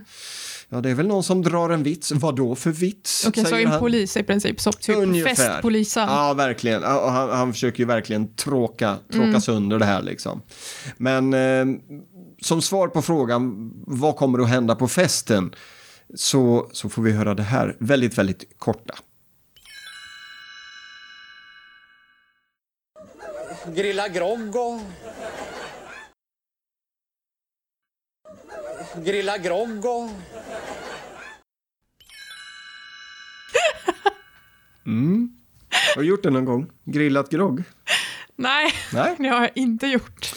ja 0.69 0.81
det 0.81 0.89
är 0.89 0.95
väl 0.95 1.07
någon 1.07 1.23
som 1.23 1.41
drar 1.41 1.69
en 1.69 1.83
vits. 1.83 2.11
Vad 2.11 2.35
då 2.35 2.55
för 2.55 2.71
vits? 2.71 3.25
Okej, 3.27 3.43
så 3.43 3.49
säger 3.49 3.65
en 3.65 3.71
han. 3.71 3.79
polis 3.79 4.17
i 4.17 4.23
princip, 4.23 4.59
så 4.61 4.71
typ 4.71 4.97
Ungefär. 4.97 5.35
festpolisen. 5.35 6.07
Ja, 6.09 6.33
verkligen. 6.33 6.83
Han, 6.83 7.29
han 7.29 7.53
försöker 7.53 7.79
ju 7.79 7.85
verkligen 7.85 8.35
tråka, 8.35 8.97
tråka 9.11 9.27
Mm. 9.27 9.41
sönder 9.41 9.79
det 9.79 9.85
här 9.85 10.01
liksom. 10.01 10.41
Men 10.97 11.33
eh, 11.33 11.65
som 12.41 12.61
svar 12.61 12.87
på 12.87 13.01
frågan 13.01 13.71
vad 13.87 14.15
kommer 14.15 14.39
att 14.39 14.49
hända 14.49 14.75
på 14.75 14.87
festen 14.87 15.51
så, 16.15 16.69
så 16.73 16.89
får 16.89 17.01
vi 17.01 17.11
höra 17.11 17.33
det 17.33 17.43
här 17.43 17.75
väldigt, 17.79 18.17
väldigt 18.17 18.59
korta. 18.59 18.95
Grilla 23.75 24.07
grogg 24.07 24.55
och... 24.55 24.79
Grilla 29.05 29.37
grogg 29.37 29.85
och... 29.85 30.09
Har 35.95 36.01
du 36.01 36.07
gjort 36.07 36.23
det 36.23 36.29
någon 36.29 36.45
gång? 36.45 36.71
Grillat 36.83 37.29
grogg? 37.29 37.63
Nej, 38.35 38.73
Nej. 38.93 39.15
det 39.19 39.27
har 39.27 39.41
jag 39.41 39.51
inte 39.55 39.87
gjort. 39.87 40.33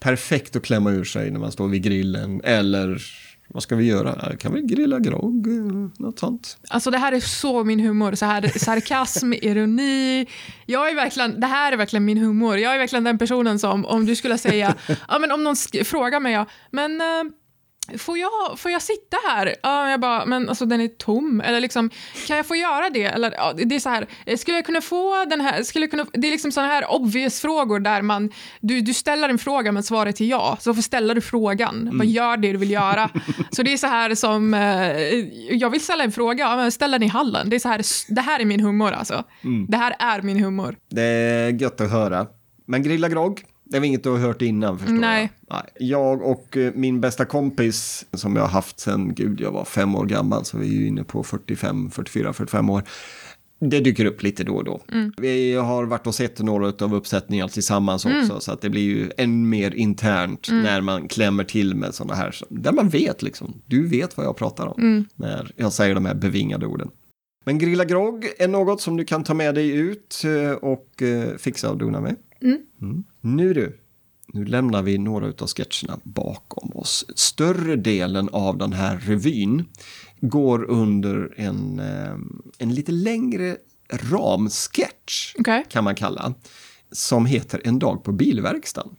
perfekt 0.00 0.56
att 0.56 0.62
klämma 0.62 0.90
ur 0.90 1.04
sig 1.04 1.30
när 1.30 1.40
man 1.40 1.52
står 1.52 1.68
vid 1.68 1.82
grillen. 1.82 2.40
Eller 2.44 3.02
vad 3.48 3.62
ska 3.62 3.76
vi 3.76 3.84
göra? 3.84 4.36
Kan 4.36 4.54
vi 4.54 4.62
grilla 4.62 4.98
grogg? 4.98 5.46
eh, 5.46 5.90
Något 5.98 6.18
sånt. 6.18 6.58
Alltså 6.68 6.90
det 6.90 6.98
här 6.98 7.12
är 7.12 7.20
så 7.20 7.64
min 7.64 7.80
humor. 7.80 8.14
Så 8.14 8.26
här, 8.26 8.58
sarkasm, 8.58 9.32
ironi. 9.42 10.26
Jag 10.66 10.90
är 10.90 10.94
verkligen, 10.94 11.40
det 11.40 11.46
här 11.46 11.72
är 11.72 11.76
verkligen 11.76 12.04
min 12.04 12.18
humor. 12.18 12.58
Jag 12.58 12.74
är 12.74 12.78
verkligen 12.78 13.04
den 13.04 13.18
personen 13.18 13.58
som, 13.58 13.84
om 13.86 14.06
du 14.06 14.16
skulle 14.16 14.38
säga, 14.38 14.74
ja 15.08 15.18
men 15.18 15.32
om 15.32 15.44
någon 15.44 15.56
frågar 15.84 16.20
mig, 16.20 16.32
ja, 16.32 16.46
men 16.70 17.00
eh, 17.00 17.06
Får 17.98 18.18
jag, 18.18 18.58
får 18.58 18.70
jag 18.70 18.82
sitta 18.82 19.16
här? 19.28 19.54
Ja, 19.62 19.90
jag 19.90 20.00
bara, 20.00 20.26
men 20.26 20.48
alltså 20.48 20.66
den 20.66 20.80
är 20.80 20.88
tom. 20.88 21.40
Eller 21.40 21.60
liksom, 21.60 21.90
kan 22.26 22.36
jag 22.36 22.46
få 22.46 22.56
göra 22.56 22.90
det? 22.90 23.04
Eller, 23.04 23.32
ja, 23.32 23.52
det 23.56 23.74
är 23.74 23.80
så 23.80 23.88
här, 23.88 24.06
skulle 24.36 24.56
jag 24.56 24.66
kunna 24.66 24.80
få 24.80 25.24
den 25.24 25.40
här, 25.40 25.62
skulle 25.62 25.82
jag 25.82 25.90
kunna, 25.90 26.06
det 26.12 26.28
är 26.28 26.30
liksom 26.30 26.52
sådana 26.52 26.72
här 26.72 26.94
obvious 26.94 27.40
frågor 27.40 27.80
där 27.80 28.02
man, 28.02 28.30
du, 28.60 28.80
du 28.80 28.94
ställer 28.94 29.28
en 29.28 29.38
fråga 29.38 29.72
men 29.72 29.82
svaret 29.82 30.20
är 30.20 30.24
ja, 30.24 30.56
så 30.60 30.74
får 30.74 30.82
ställer 30.82 31.14
du 31.14 31.20
frågan. 31.20 31.90
Man 31.92 32.08
gör 32.08 32.36
det 32.36 32.52
du 32.52 32.58
vill 32.58 32.70
göra. 32.70 33.10
så 33.50 33.62
det 33.62 33.72
är 33.72 33.76
så 33.76 33.86
här 33.86 34.14
som, 34.14 34.54
eh, 34.54 34.98
jag 35.56 35.70
vill 35.70 35.80
ställa 35.80 36.04
en 36.04 36.12
fråga, 36.12 36.44
ja, 36.44 36.56
men 36.56 36.72
ställ 36.72 36.90
den 36.90 37.02
i 37.02 37.08
hallen. 37.08 37.50
Det 37.50 37.56
är 37.56 37.60
så 37.60 37.68
här, 37.68 37.82
det 38.14 38.20
här 38.20 38.40
är 38.40 38.44
min 38.44 38.60
humor 38.60 38.92
alltså. 38.92 39.24
Det 39.68 39.76
här 39.76 39.96
är 39.98 40.22
min 40.22 40.44
humor. 40.44 40.76
Det 40.90 41.02
är 41.02 41.50
gött 41.50 41.80
att 41.80 41.90
höra. 41.90 42.26
Men 42.66 42.82
grilla 42.82 43.08
grogg, 43.08 43.42
det 43.74 43.80
var 43.80 43.86
inget 43.86 44.02
du 44.02 44.10
har 44.10 44.18
hört 44.18 44.42
innan 44.42 44.78
förstår 44.78 44.94
Nej. 44.94 45.30
jag. 45.48 45.56
Nej. 45.56 45.88
Jag 45.88 46.22
och 46.22 46.56
eh, 46.56 46.72
min 46.74 47.00
bästa 47.00 47.24
kompis 47.24 48.06
som 48.12 48.36
jag 48.36 48.42
har 48.42 48.48
haft 48.48 48.80
sen, 48.80 49.14
gud 49.14 49.40
jag 49.40 49.52
var 49.52 49.64
fem 49.64 49.94
år 49.94 50.06
gammal 50.06 50.44
så 50.44 50.58
vi 50.58 50.68
är 50.68 50.80
ju 50.80 50.86
inne 50.86 51.04
på 51.04 51.22
45, 51.22 51.90
44, 51.90 52.32
45 52.32 52.70
år. 52.70 52.82
Det 53.60 53.80
dyker 53.80 54.04
upp 54.04 54.22
lite 54.22 54.44
då 54.44 54.54
och 54.54 54.64
då. 54.64 54.80
Vi 55.16 55.54
har 55.54 55.84
varit 55.84 56.06
och 56.06 56.14
sett 56.14 56.38
några 56.38 56.84
av 56.84 56.94
uppsättningar 56.94 57.48
tillsammans 57.48 58.06
också 58.06 58.40
så 58.40 58.52
att 58.52 58.60
det 58.60 58.70
blir 58.70 58.82
ju 58.82 59.10
än 59.16 59.48
mer 59.48 59.74
internt 59.74 60.48
när 60.50 60.80
man 60.80 61.08
klämmer 61.08 61.44
till 61.44 61.74
med 61.74 61.94
sådana 61.94 62.14
här, 62.14 62.34
där 62.48 62.72
man 62.72 62.88
vet 62.88 63.22
liksom, 63.22 63.62
du 63.66 63.86
vet 63.86 64.16
vad 64.16 64.26
jag 64.26 64.36
pratar 64.36 64.66
om 64.66 65.06
när 65.14 65.52
jag 65.56 65.72
säger 65.72 65.94
de 65.94 66.06
här 66.06 66.14
bevingade 66.14 66.66
orden. 66.66 66.90
Men 67.44 67.58
grilla 67.58 67.84
grogg 67.84 68.26
är 68.38 68.48
något 68.48 68.80
som 68.80 68.96
du 68.96 69.04
kan 69.04 69.24
ta 69.24 69.34
med 69.34 69.54
dig 69.54 69.70
ut 69.70 70.22
eh, 70.24 70.52
och 70.52 71.02
eh, 71.02 71.36
fixa 71.36 71.70
och 71.70 71.78
dona 71.78 72.00
med. 72.00 72.16
Mm. 72.42 73.04
Nu 73.26 73.54
du, 73.54 73.78
nu 74.26 74.44
lämnar 74.44 74.82
vi 74.82 74.98
några 74.98 75.26
av 75.26 75.48
sketcherna 75.48 76.00
bakom 76.02 76.70
oss. 76.74 77.04
Större 77.14 77.76
delen 77.76 78.28
av 78.32 78.58
den 78.58 78.72
här 78.72 78.98
revyn 78.98 79.64
går 80.20 80.64
under 80.64 81.34
en, 81.36 81.78
eh, 81.78 82.14
en 82.58 82.74
lite 82.74 82.92
längre 82.92 83.56
ramsketch, 83.92 85.34
Okej. 85.38 85.64
kan 85.70 85.84
man 85.84 85.94
kalla, 85.94 86.34
som 86.92 87.26
heter 87.26 87.60
En 87.64 87.78
dag 87.78 88.04
på 88.04 88.12
bilverkstaden. 88.12 88.96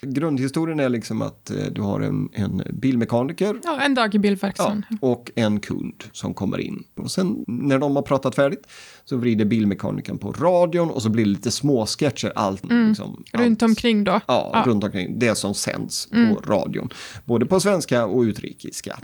Grundhistorien 0.00 0.80
är 0.80 0.88
liksom 0.88 1.22
att 1.22 1.50
eh, 1.50 1.56
du 1.72 1.82
har 1.82 2.00
en, 2.00 2.28
en 2.32 2.62
bilmekaniker 2.72 3.56
Ja, 3.64 3.80
en 3.80 3.94
dag 3.94 4.14
i 4.14 4.16
Ja, 4.16 4.20
bilverkstaden. 4.20 4.84
och 5.00 5.30
en 5.34 5.60
kund 5.60 6.04
som 6.12 6.34
kommer 6.34 6.58
in. 6.60 6.84
Och 6.96 7.10
sen 7.10 7.44
när 7.46 7.78
de 7.78 7.96
har 7.96 8.02
pratat 8.02 8.34
färdigt 8.34 8.66
så 9.04 9.16
vrider 9.16 9.44
bilmekanikern 9.44 10.18
på 10.18 10.32
radion 10.32 10.90
och 10.90 11.02
så 11.02 11.08
blir 11.08 11.24
det 11.24 11.30
lite 11.30 11.50
små 11.50 11.86
sketcher 11.86 12.32
allt, 12.34 12.62
liksom, 12.62 13.24
Runt 13.32 13.62
allt, 13.62 13.70
omkring 13.70 14.04
då. 14.04 14.20
Ja, 14.26 14.62
runt 14.66 14.84
omkring 14.84 15.18
det 15.18 15.34
som 15.34 15.54
sänds 15.54 16.06
på 16.10 16.40
radion. 16.52 16.88
Både 17.24 17.46
på 17.46 17.60
svenska 17.60 18.06
och 18.06 18.20
utrikiska. 18.22 18.98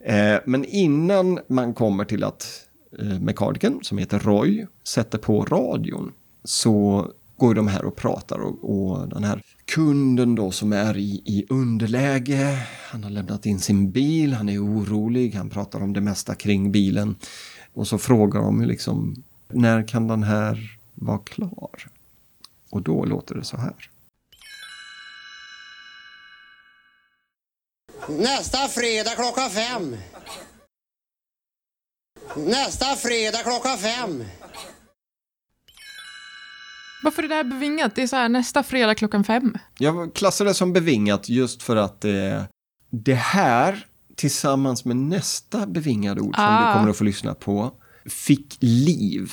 Eh, 0.00 0.36
men 0.46 0.64
innan 0.64 1.38
man 1.48 1.74
kommer 1.74 2.04
till 2.04 2.24
att 2.24 2.46
eh, 2.98 3.20
mekanikern, 3.20 3.78
som 3.82 3.98
heter 3.98 4.18
Roy, 4.18 4.66
sätter 4.84 5.18
på 5.18 5.44
radion 5.44 6.12
så 6.44 7.06
går 7.38 7.54
de 7.54 7.68
här 7.68 7.84
och 7.84 7.96
pratar 7.96 8.38
och, 8.38 8.70
och 8.70 9.08
den 9.08 9.24
här 9.24 9.42
kunden 9.64 10.34
då 10.34 10.50
som 10.50 10.72
är 10.72 10.96
i, 10.96 11.22
i 11.24 11.46
underläge, 11.48 12.66
han 12.90 13.04
har 13.04 13.10
lämnat 13.10 13.46
in 13.46 13.60
sin 13.60 13.90
bil, 13.90 14.34
han 14.34 14.48
är 14.48 14.64
orolig, 14.64 15.34
han 15.34 15.50
pratar 15.50 15.82
om 15.82 15.92
det 15.92 16.00
mesta 16.00 16.34
kring 16.34 16.72
bilen. 16.72 17.16
Och 17.74 17.88
så 17.88 17.98
frågar 17.98 18.40
de 18.40 18.62
liksom, 18.62 19.14
när 19.48 19.88
kan 19.88 20.08
den 20.08 20.22
här 20.22 20.78
vara 20.94 21.18
klar? 21.18 21.90
Och 22.70 22.82
då 22.82 23.04
låter 23.04 23.34
det 23.34 23.44
så 23.44 23.56
här. 23.56 23.90
Nästa 28.08 28.68
fredag 28.68 29.10
klockan 29.10 29.50
fem. 29.50 29.96
Nästa 32.36 32.96
fredag 32.96 33.38
klockan 33.38 33.78
fem. 33.78 34.24
Varför 37.02 37.22
är 37.22 37.28
det 37.28 37.34
här 37.34 37.44
bevingat? 37.44 37.94
Det 37.94 38.02
är 38.02 38.06
så 38.06 38.16
här 38.16 38.28
nästa 38.28 38.62
fredag 38.62 38.94
klockan 38.94 39.24
fem. 39.24 39.54
Jag 39.78 40.14
klassar 40.14 40.44
det 40.44 40.54
som 40.54 40.72
bevingat 40.72 41.28
just 41.28 41.62
för 41.62 41.76
att 41.76 42.00
det, 42.00 42.48
det 42.90 43.14
här 43.14 43.86
tillsammans 44.16 44.84
med 44.84 44.96
nästa 44.96 45.66
bevingade 45.66 46.20
ord 46.20 46.34
som 46.34 46.44
Ah. 46.44 46.68
du 46.68 46.78
kommer 46.78 46.90
att 46.90 46.96
få 46.96 47.04
lyssna 47.04 47.34
på 47.34 47.72
fick 48.06 48.56
liv 48.60 49.32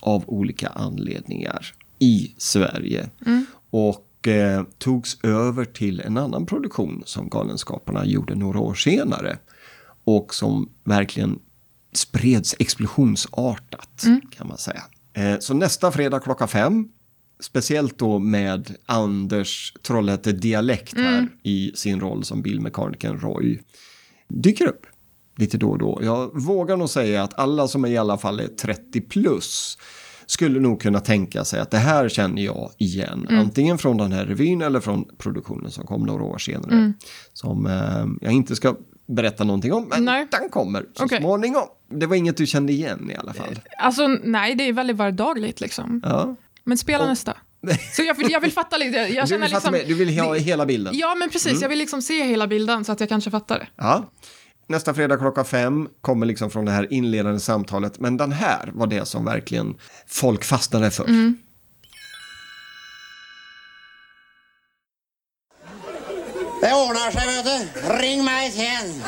av 0.00 0.24
olika 0.26 0.68
anledningar 0.68 1.66
i 1.98 2.34
Sverige. 2.38 3.10
Och 3.70 4.28
eh, 4.28 4.62
togs 4.78 5.18
över 5.24 5.64
till 5.64 6.00
en 6.00 6.16
annan 6.16 6.46
produktion 6.46 7.02
som 7.06 7.28
Galenskaparna 7.28 8.04
gjorde 8.04 8.34
några 8.34 8.58
år 8.60 8.74
senare. 8.74 9.38
Och 10.04 10.34
som 10.34 10.68
verkligen 10.84 11.38
spreds 11.92 12.54
explosionsartat 12.58 14.04
kan 14.30 14.48
man 14.48 14.58
säga. 14.58 14.82
Eh, 15.16 15.38
så 15.38 15.54
nästa 15.54 15.92
fredag 15.92 16.20
klockan 16.20 16.48
fem 16.48 16.88
Speciellt 17.40 17.98
då 17.98 18.18
med 18.18 18.74
Anders 18.86 19.72
Trollhätte-dialekt 19.82 20.96
här 20.96 21.28
i 21.42 21.72
sin 21.74 22.00
roll 22.00 22.24
som 22.24 22.42
bilmekanikern 22.42 23.20
Roy. 23.20 23.60
Dyker 24.28 24.66
upp 24.66 24.86
lite 25.36 25.58
då 25.58 25.70
och 25.70 25.78
då. 25.78 26.00
Jag 26.02 26.40
vågar 26.40 26.76
nog 26.76 26.90
säga 26.90 27.22
att 27.22 27.38
alla 27.38 27.68
som 27.68 27.86
i 27.86 27.96
alla 27.96 28.18
fall 28.18 28.40
är 28.40 28.46
30 28.46 29.00
plus 29.00 29.78
skulle 30.26 30.60
nog 30.60 30.80
kunna 30.80 31.00
tänka 31.00 31.44
sig 31.44 31.60
att 31.60 31.70
det 31.70 31.78
här 31.78 32.08
känner 32.08 32.42
jag 32.42 32.70
igen. 32.78 33.26
Antingen 33.30 33.78
från 33.78 33.96
den 33.96 34.12
här 34.12 34.26
revyn 34.26 34.62
eller 34.62 34.80
från 34.80 35.04
produktionen 35.18 35.70
som 35.70 35.86
kom 35.86 36.02
några 36.02 36.24
år 36.24 36.38
senare. 36.38 36.92
Som 37.32 37.66
eh, 37.66 38.06
jag 38.20 38.32
inte 38.32 38.56
ska 38.56 38.76
berätta 39.06 39.44
någonting 39.44 39.72
om, 39.72 39.88
men 39.88 40.04
Nej. 40.04 40.26
den 40.30 40.48
kommer 40.48 40.86
så 40.94 41.04
Okej. 41.04 41.18
småningom. 41.18 41.68
Det 41.90 42.06
var 42.06 42.16
inget 42.16 42.36
du 42.36 42.46
kände 42.46 42.72
igen 42.72 43.10
i 43.10 43.16
alla 43.16 43.32
fall. 43.32 43.60
Alltså 43.78 44.06
nej, 44.06 44.54
det 44.54 44.68
är 44.68 44.72
väldigt 44.72 44.96
vardagligt 44.96 45.60
liksom. 45.60 46.00
Ja. 46.04 46.36
Men 46.64 46.78
spela 46.78 47.06
nästa. 47.06 47.36
Så 47.92 48.02
jag 48.02 48.14
vill, 48.14 48.30
jag 48.30 48.40
vill 48.40 48.52
fatta 48.52 48.76
lite. 48.76 48.96
Jag 48.96 49.28
Du, 49.28 49.36
vill 49.36 49.48
fatta 49.50 49.56
liksom, 49.56 49.72
med, 49.72 49.82
du 49.86 49.94
vill 49.94 50.20
ha 50.20 50.34
hela 50.34 50.66
bilden? 50.66 50.94
Ja, 50.96 51.14
men 51.14 51.30
precis. 51.30 51.62
Jag 51.62 51.68
vill 51.68 51.78
liksom 51.78 52.02
se 52.02 52.24
hela 52.24 52.46
bilden 52.46 52.84
så 52.84 52.92
att 52.92 53.00
jag 53.00 53.08
kanske 53.08 53.30
fattar 53.30 53.58
det. 53.58 53.68
Ja. 53.76 54.10
Nästa 54.68 54.94
fredag 54.94 55.16
klockan 55.16 55.44
fem 55.44 55.88
kommer 56.00 56.26
liksom 56.26 56.50
från 56.50 56.64
det 56.64 56.70
här 56.70 56.92
inledande 56.92 57.40
samtalet. 57.40 58.00
Men 58.00 58.16
den 58.16 58.32
här 58.32 58.70
var 58.74 58.86
det 58.86 59.08
som 59.08 59.24
verkligen 59.24 59.74
folk 60.06 60.44
fastnade 60.44 60.90
för. 60.90 61.06
Det 61.06 61.34
du. 67.46 67.88
Ring 68.02 68.24
mig 68.24 68.50
sen. 68.50 69.02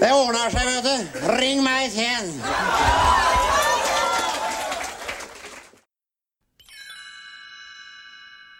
Det 0.00 0.12
ordnar 0.12 0.50
sig 0.50 0.66
vet 0.66 0.84
du. 0.84 1.28
Ring 1.40 1.64
mig 1.64 1.90
sen. 1.90 2.42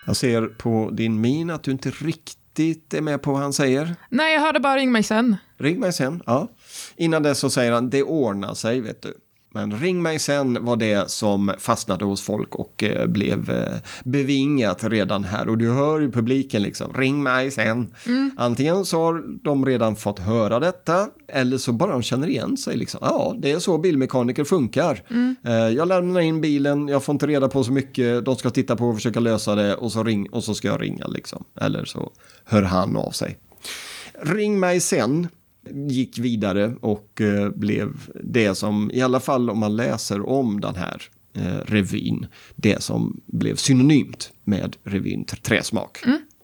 Jag 0.07 0.17
ser 0.17 0.47
på 0.47 0.91
din 0.93 1.21
min 1.21 1.51
att 1.51 1.63
du 1.63 1.71
inte 1.71 1.91
riktigt 1.91 2.95
är 2.95 3.01
med 3.01 3.23
på 3.23 3.33
vad 3.33 3.41
han 3.41 3.53
säger. 3.53 3.95
Nej, 4.09 4.35
jag 4.35 4.41
hörde 4.41 4.61
bara 4.61 4.77
ring 4.77 4.93
mig 4.93 5.03
sen. 5.03 5.37
Ring 5.59 5.81
mig 5.81 5.93
sen. 5.93 6.23
Ja. 6.27 6.49
Innan 6.97 7.23
dess 7.23 7.39
så 7.39 7.51
säger 7.51 7.73
han 7.73 7.91
det 7.91 8.03
ordnar 8.03 8.55
sig, 8.55 8.81
vet 8.81 9.03
du. 9.03 9.15
Men 9.51 9.73
ring 9.81 10.03
mig 10.03 10.19
sen 10.19 10.65
var 10.65 10.77
det 10.77 11.11
som 11.11 11.53
fastnade 11.59 12.05
hos 12.05 12.23
folk 12.23 12.55
och 12.55 12.85
eh, 12.85 13.07
blev 13.07 13.51
eh, 13.51 13.79
bevingat 14.05 14.85
redan 14.85 15.25
här. 15.25 15.49
Och 15.49 15.59
du 15.59 15.71
hör 15.71 16.01
ju 16.01 16.13
publiken 16.13 16.63
liksom, 16.63 16.93
ring 16.95 17.23
mig 17.23 17.51
sen. 17.51 17.95
Antingen 18.37 18.85
så 18.85 19.05
har 19.05 19.45
de 19.45 19.67
redan 19.67 19.97
fått 19.97 20.19
höra 20.19 20.61
detta 20.61 21.09
eller 21.29 21.59
så 21.59 21.73
bara 21.73 21.93
de 21.93 22.03
känner 22.03 22.29
igen 22.29 22.57
sig. 22.57 22.77
Liksom. 22.77 23.01
Ja, 23.03 23.35
det 23.39 23.51
är 23.51 23.59
så 23.59 23.79
bilmekaniker 23.79 24.45
funkar. 24.45 25.03
Eh, 25.47 25.53
jag 25.53 25.89
lämnar 25.89 26.21
in 26.21 26.41
bilen, 26.41 26.89
jag 26.89 27.05
får 27.05 27.13
inte 27.13 27.27
reda 27.27 27.49
på 27.49 27.65
så 27.65 27.73
mycket, 27.73 28.25
de 28.25 28.37
ska 28.37 28.51
titta 28.51 28.77
på 28.77 28.89
och 28.89 28.95
försöka 28.95 29.21
lösa 29.21 29.55
det 29.55 29.75
och 29.75 29.93
så, 29.93 30.05
ring, 30.05 30.29
och 30.31 30.45
så 30.45 30.55
ska 30.55 30.69
jag 30.69 30.83
ringa. 30.83 31.07
Liksom. 31.07 31.45
Eller 31.61 31.85
så 31.85 32.13
hör 32.45 32.63
han 32.63 32.97
av 32.97 33.11
sig. 33.11 33.39
Ring 34.23 34.61
mig 34.61 34.81
sen 34.81 35.29
gick 35.75 36.19
vidare 36.19 36.75
och 36.81 37.21
eh, 37.21 37.51
blev 37.51 37.89
det 38.25 38.55
som, 38.55 38.91
i 38.95 39.01
alla 39.03 39.21
fall 39.21 39.51
om 39.51 39.59
man 39.59 39.77
läser 39.77 40.29
om 40.29 40.61
den 40.61 40.75
här 40.75 41.03
eh, 41.35 41.57
revyn, 41.67 42.27
det 42.57 42.83
som 42.83 43.21
blev 43.27 43.57
synonymt 43.57 44.31
med 44.45 44.77
revyn 44.85 45.25
Tr- 45.25 45.43
Träsmak. 45.43 45.99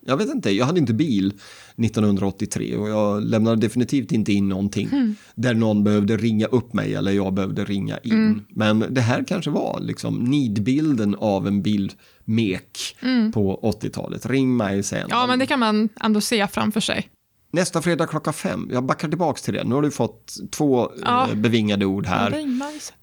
jag 0.06 0.16
vet 0.16 0.28
inte, 0.34 0.50
jag 0.50 0.66
hade 0.66 0.80
inte 0.80 0.94
bil 0.94 1.32
1983 1.76 2.76
och 2.76 2.88
jag 2.88 3.22
lämnade 3.24 3.56
definitivt 3.60 4.12
inte 4.12 4.32
in 4.32 4.48
någonting 4.48 4.88
Hmm. 4.88 5.16
där 5.34 5.54
någon 5.54 5.84
behövde 5.84 6.16
ringa 6.16 6.46
upp 6.46 6.72
mig 6.72 6.94
eller 6.94 7.12
jag 7.12 7.34
behövde 7.34 7.64
ringa 7.64 7.98
in. 7.98 8.12
Mm. 8.12 8.40
Men 8.48 8.84
det 8.90 9.00
här 9.00 9.24
kanske 9.28 9.50
var 9.50 9.80
liksom 9.80 10.18
nidbilden 10.24 11.14
av 11.14 11.46
en 11.46 11.62
bilmek 11.62 12.96
på 13.34 13.60
80-talet. 13.82 14.26
Ring 14.26 14.56
mig 14.56 14.82
sen. 14.82 14.98
Mm. 14.98 15.08
Ja, 15.10 15.26
men 15.26 15.38
det 15.38 15.46
kan 15.46 15.58
man 15.60 15.88
ändå 16.00 16.20
se 16.20 16.46
framför 16.48 16.80
sig. 16.80 17.08
Nästa 17.54 17.82
fredag 17.82 18.06
klockan 18.06 18.32
fem, 18.34 18.68
jag 18.72 18.84
backar 18.84 19.08
tillbaks 19.08 19.42
till 19.42 19.54
det. 19.54 19.64
Nu 19.64 19.74
har 19.74 19.82
du 19.82 19.90
fått 19.90 20.34
två 20.50 20.90
Ja. 21.04 21.28
eh, 21.28 21.34
bevingade 21.34 21.86
ord 21.86 22.06
här. 22.06 22.30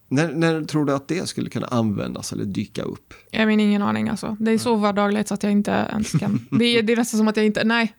När, 0.07 0.33
när 0.33 0.63
tror 0.63 0.85
du 0.85 0.93
att 0.93 1.07
det 1.07 1.29
skulle 1.29 1.49
kunna 1.49 1.67
användas 1.67 2.33
eller 2.33 2.45
dyka 2.45 2.81
upp? 2.81 3.13
Jag 3.31 3.41
har 3.41 3.49
ingen 3.49 3.81
aning 3.81 4.09
alltså. 4.09 4.37
Det 4.39 4.51
är 4.51 4.57
så 4.57 4.75
vardagligt 4.75 5.27
så 5.27 5.33
att 5.33 5.43
jag 5.43 5.51
inte 5.51 5.87
ens 5.91 6.11
kan. 6.11 6.47
Det 6.59 6.65
är, 6.65 6.83
det 6.83 6.93
är 6.93 6.97
nästan 6.97 7.17
som 7.17 7.27
att 7.27 7.37
jag 7.37 7.45
inte, 7.45 7.63
nej. 7.63 7.93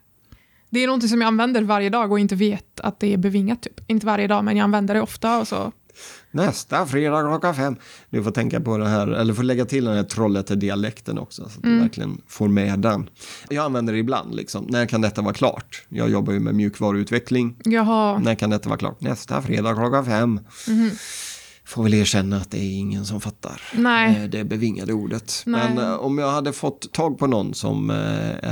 Det 0.70 0.80
är 0.80 0.86
någonting 0.86 1.08
som 1.08 1.20
jag 1.20 1.28
använder 1.28 1.62
varje 1.62 1.90
dag 1.90 2.12
och 2.12 2.18
inte 2.18 2.34
vet 2.34 2.80
att 2.80 3.00
det 3.00 3.12
är 3.12 3.16
bevingat 3.16 3.62
typ. 3.62 3.80
Inte 3.90 4.06
varje 4.06 4.26
dag, 4.26 4.44
men 4.44 4.56
jag 4.56 4.64
använder 4.64 4.94
det 4.94 5.00
ofta 5.00 5.40
och 5.40 5.48
så. 5.48 5.72
Nästa 6.32 6.86
fredag 6.86 7.22
klockan 7.22 7.54
fem. 7.54 7.76
Du 8.10 8.22
får 8.22 8.30
tänka 8.30 8.60
på 8.60 8.78
det 8.78 8.88
här, 8.88 9.06
eller 9.06 9.34
får 9.34 9.42
lägga 9.42 9.64
till 9.64 9.84
den 9.84 9.96
här 9.96 10.02
Trollhätte-dialekten 10.04 11.18
också, 11.18 11.42
så 11.42 11.58
att 11.58 11.64
Mm. 11.64 11.76
du 11.76 11.82
verkligen 11.82 12.20
får 12.28 12.48
med 12.48 12.78
den. 12.78 13.10
Jag 13.50 13.64
använder 13.64 13.92
det 13.92 13.98
ibland, 13.98 14.34
liksom. 14.34 14.66
När 14.68 14.86
kan 14.86 15.00
detta 15.00 15.22
vara 15.22 15.34
klart? 15.34 15.84
Jag 15.88 16.10
jobbar 16.10 16.32
ju 16.32 16.40
med 16.40 16.54
mjukvaruutveckling. 16.54 17.56
Jaha, 17.64 18.18
När 18.18 18.34
kan 18.34 18.50
detta 18.50 18.68
vara 18.68 18.78
klart? 18.78 19.00
Nästa 19.00 19.42
fredag 19.42 19.74
klockan 19.74 20.04
fem. 20.04 20.40
Mhm. 20.68 20.90
Får 21.64 21.82
väl 21.82 21.94
erkänna 21.94 22.36
att 22.36 22.50
det 22.50 22.58
är 22.58 22.78
ingen 22.78 23.04
som 23.06 23.20
fattar 23.20 23.60
Nej. 23.74 24.28
det 24.28 24.44
bevingade 24.44 24.92
ordet. 24.92 25.42
Nej. 25.46 25.74
Men 25.74 25.84
eh, 25.86 25.94
om 25.94 26.18
jag 26.18 26.30
hade 26.30 26.52
fått 26.52 26.92
tag 26.92 27.18
på 27.18 27.26
någon 27.26 27.54
som 27.54 27.90
eh, 27.90 27.96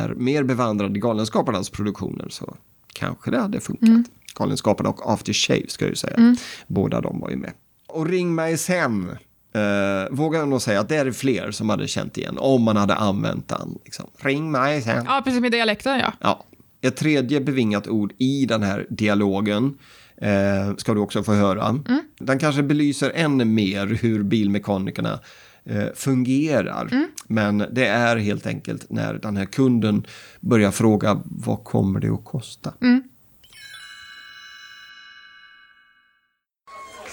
är 0.01 0.15
mer 0.17 0.43
bevandrad 0.43 0.97
i 0.97 1.01
Galenskaparnas 1.01 1.71
produktioner 1.71 2.29
så 2.29 2.57
kanske 2.93 3.31
det 3.31 3.39
hade 3.41 3.61
funkat. 3.61 3.89
Mm. 3.89 4.05
Galenskaparna 4.35 4.89
och 4.89 5.13
After 5.13 5.33
Shave 5.33 5.69
ska 5.69 5.85
jag 5.85 5.91
ju 5.91 5.97
säga. 5.97 6.37
Båda 6.67 7.01
de 7.01 7.21
var 7.21 7.31
ju 7.31 7.37
med. 7.37 7.53
Och 7.93 8.07
Ring 8.07 8.35
mig 8.35 8.59
sen. 8.59 9.17
Uh, 9.57 10.17
vågar 10.17 10.39
jag 10.39 10.49
nog 10.49 10.63
säga 10.63 10.81
att 10.81 10.89
det 10.89 10.97
är 10.97 11.13
fler 11.13 11.51
som 11.51 11.71
hade 11.71 11.89
känt 11.89 12.19
igen 12.19 12.39
om 12.39 12.63
man 12.63 12.77
hade 12.77 12.95
använt 12.95 13.49
den. 13.49 13.79
Liksom. 13.85 14.11
Ring 14.17 14.51
mig 14.51 14.83
sen. 14.83 15.05
ja 15.09 15.23
precis 15.25 15.41
med 15.41 15.53
dialekten 15.53 15.99
ja. 15.99 16.13
Ja. 16.21 16.45
Ett 16.83 16.97
tredje 16.97 17.41
bevingat 17.41 17.89
ord 17.89 18.13
i 18.19 18.47
den 18.47 18.63
här 18.63 18.87
dialogen 18.91 19.79
eh, 20.17 20.77
ska 20.77 20.95
du 20.95 21.01
också 21.01 21.23
få 21.23 21.33
höra. 21.33 21.79
Den 22.19 22.39
kanske 22.39 22.63
belyser 22.63 23.13
än 23.15 23.55
mer 23.55 23.87
hur 23.87 24.23
bilmekanikerna 24.23 25.21
eh, 25.65 25.87
fungerar. 25.95 27.07
Men 27.27 27.59
det 27.59 27.87
är 27.87 28.17
helt 28.17 28.47
enkelt 28.47 28.91
när 28.91 29.15
den 29.15 29.37
här 29.37 29.45
kunden 29.45 30.07
börjar 30.41 30.71
fråga 30.71 31.21
vad 31.25 31.65
kommer 31.65 32.01
det 32.01 32.09
att 32.09 32.25
kosta? 32.25 32.73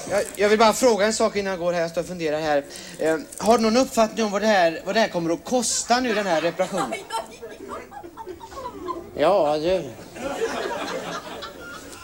Jag, 0.10 0.24
jag 0.36 0.50
vill 0.50 0.60
bara 0.60 0.74
fråga 0.74 1.06
en 1.06 1.14
sak 1.14 1.36
innan 1.36 1.52
jag 1.52 1.60
går 1.60 1.74
här. 1.74 1.82
Jag 1.82 1.92
står 1.92 2.02
och 2.02 2.08
funderar 2.08 2.40
här. 2.40 2.64
Eh, 3.00 3.18
har 3.38 3.58
du 3.58 3.64
någon 3.64 3.78
uppfattning 3.78 4.26
om 4.26 4.32
vad 4.32 4.42
det, 4.42 4.48
här, 4.48 4.82
vad 4.86 4.96
det 4.96 5.00
här 5.00 5.08
kommer 5.08 5.34
att 5.34 5.46
kosta 5.46 6.00
nu, 6.00 6.14
den 6.14 6.26
här 6.26 6.42
reparationen? 6.42 7.00
Ja, 9.16 9.58
du. 9.58 9.84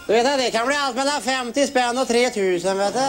Du 0.08 0.13
vet 0.13 0.28
att 0.28 0.39
det 0.39 0.52
kan 0.52 0.68
bli 0.68 0.76
allt 0.76 0.96
mellan 0.96 1.22
50 1.22 1.68
spänn 1.68 1.98
och 1.98 2.08
3000, 2.08 2.78
vet 2.78 2.94
du. 2.94 3.00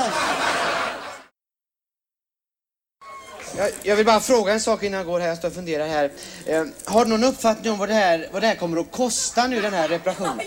Jag, 3.56 3.70
jag 3.82 3.96
vill 3.96 4.06
bara 4.06 4.20
fråga 4.20 4.52
en 4.52 4.60
sak 4.60 4.82
innan 4.82 4.98
jag 4.98 5.06
går 5.06 5.20
här. 5.20 5.28
Jag 5.28 5.38
står 5.38 5.48
och 5.48 5.54
funderar 5.54 5.86
här. 5.86 6.10
Eh, 6.46 6.64
har 6.84 7.04
du 7.04 7.10
någon 7.10 7.24
uppfattning 7.24 7.72
om 7.72 7.78
vad 7.78 7.88
det, 7.88 7.94
här, 7.94 8.28
vad 8.32 8.42
det 8.42 8.46
här 8.46 8.54
kommer 8.54 8.80
att 8.80 8.92
kosta 8.92 9.46
nu, 9.46 9.60
den 9.60 9.72
här 9.72 9.88
reparationen? 9.88 10.46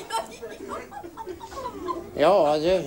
Ja, 2.15 2.57
du. 2.57 2.83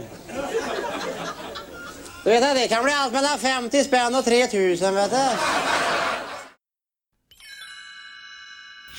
Du 2.30 2.34
vet 2.34 2.44
att 2.44 2.56
det 2.56 2.68
kan 2.68 2.84
bli 2.84 2.92
allt 2.92 3.12
mellan 3.12 3.38
50 3.38 3.84
spänn 3.84 4.14
och 4.14 4.24
3000, 4.24 4.94
vet 4.94 5.10
du. 5.10 5.16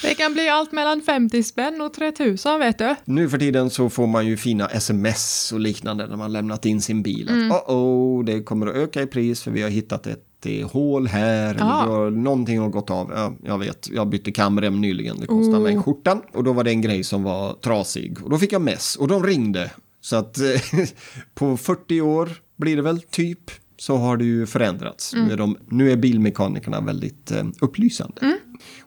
Det 0.02 0.15
kan 0.15 0.34
bli 0.34 0.50
allt 0.50 0.72
mellan 0.72 1.02
50 1.02 1.44
spänn 1.44 1.82
och 1.82 1.94
3000 1.94 2.60
vet 2.60 2.78
du. 2.78 2.96
Nu 3.06 3.30
för 3.30 3.38
tiden 3.38 3.70
så 3.70 3.89
får 3.89 4.08
man 4.08 4.28
ju 4.28 4.38
fina 4.38 4.67
sms 4.67 5.52
och 5.52 5.60
liknande 5.60 6.08
när 6.08 6.17
man 6.17 6.34
lämnat 6.34 6.65
in 6.65 6.82
sin 6.82 7.04
bil. 7.04 7.30
Mm. 7.30 7.52
Att, 7.52 7.67
oh, 7.67 7.76
oh, 7.76 8.26
det 8.26 8.44
kommer 8.44 8.67
att 8.67 8.76
öka 8.76 9.02
i 9.02 9.08
pris 9.08 9.44
för 9.44 9.52
vi 9.52 9.62
har 9.62 9.70
hittat 9.70 10.08
ett 10.08 10.46
eh, 10.46 10.70
hål 10.70 11.08
här. 11.08 11.56
Ja. 11.60 11.84
Eller 11.84 12.12
någonting 12.12 12.60
har 12.60 12.70
gått 12.70 12.89
av. 12.89 13.12
Ja, 13.15 13.34
jag 13.44 13.58
vet, 13.58 13.89
jag 13.89 14.10
bytte 14.10 14.32
kamrem 14.32 14.82
nyligen. 14.82 15.20
Det 15.20 15.28
kostade 15.28 15.58
Oh. 15.58 15.63
mig 15.63 15.84
skjortan. 15.84 16.22
Och 16.34 16.44
då 16.44 16.54
var 16.54 16.63
det 16.63 16.72
en 16.72 16.82
grej 16.82 17.04
som 17.04 17.24
var 17.24 17.54
trasig. 17.54 18.24
Och 18.24 18.30
då 18.30 18.38
fick 18.38 18.54
jag 18.54 18.62
mess. 18.62 18.96
Och 18.96 19.08
de 19.08 19.24
ringde. 19.24 19.72
Så 20.02 20.15
att 20.15 20.38
på 21.34 21.58
40 21.58 22.02
år 22.02 22.30
blir 22.62 22.76
det 22.76 22.82
väl 22.82 23.02
typ 23.02 23.52
så 23.78 23.97
har 23.97 24.17
det 24.17 24.26
ju 24.26 24.45
förändrats. 24.45 25.13
Mm. 25.13 25.38
De, 25.38 25.58
nu 25.69 25.91
är 25.91 25.95
bilmekanikerna 25.95 26.82
väldigt 26.82 27.32
eh, 27.32 27.43
upplysande. 27.62 28.21
Mm. 28.21 28.38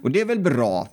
Och 0.02 0.10
det 0.10 0.20
är 0.20 0.24
väl 0.24 0.40
bra. 0.40 0.88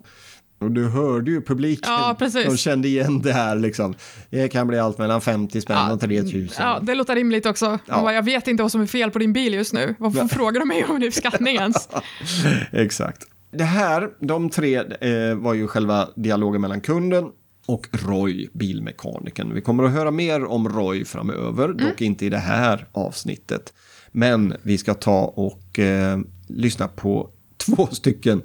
Och 0.60 0.72
du 0.72 0.88
hörde 0.88 1.32
ju 1.32 1.42
publiken. 1.42 1.92
Ja, 1.92 2.16
precis. 2.20 2.46
De 2.46 2.58
kände 2.58 2.88
igen 2.88 3.22
det 3.22 3.34
här 3.34 3.56
liksom. 3.56 3.96
Det 4.30 4.48
kan 4.48 4.68
bli 4.68 4.80
allt 4.80 4.98
mellan 4.98 5.22
50 5.22 5.62
spänn 5.62 5.78
Ja, 5.78 5.94
och 5.94 6.02
3000. 6.02 6.50
Ja, 6.60 6.80
det 6.82 6.96
låter 6.96 7.16
rimligt 7.16 7.46
också. 7.46 7.66
Ja. 7.66 7.80
Ja. 7.88 8.14
Jag 8.14 8.24
vet 8.24 8.48
inte 8.48 8.64
vad 8.64 8.72
som 8.72 8.82
är 8.82 8.86
fel 8.86 9.12
på 9.12 9.20
din 9.20 9.34
bil 9.34 9.54
just 9.54 9.74
nu. 9.74 9.96
Varför 10.00 10.28
frågar 10.28 10.60
du 10.60 10.66
mig 10.66 10.86
om 10.86 11.04
är 11.04 11.12
skattning 11.12 11.56
ens? 11.56 11.90
Exakt. 12.72 13.24
Det 13.52 13.64
här, 13.64 14.10
de 14.20 14.50
tre 14.50 14.76
eh, 14.78 15.36
var 15.36 15.54
ju 15.54 15.68
själva 15.68 16.08
dialogen 16.16 16.62
mellan 16.62 16.82
kunden 16.82 17.26
och 17.72 17.88
Roy, 17.92 18.50
bilmekanikern. 18.54 19.54
Vi 19.54 19.62
kommer 19.62 19.84
att 19.84 19.92
höra 19.92 20.12
mer 20.12 20.46
om 20.46 20.70
Roy 20.70 21.06
framöver, 21.06 21.68
dock 21.68 22.02
inte 22.02 22.26
i 22.26 22.30
det 22.30 22.38
här 22.38 22.88
avsnittet. 22.92 23.74
Men 24.12 24.54
vi 24.62 24.78
ska 24.78 24.94
ta 24.94 25.24
och 25.24 25.80
eh, 25.80 26.20
lyssna 26.48 26.88
på 26.88 27.30
två 27.58 27.88
stycken 27.88 28.42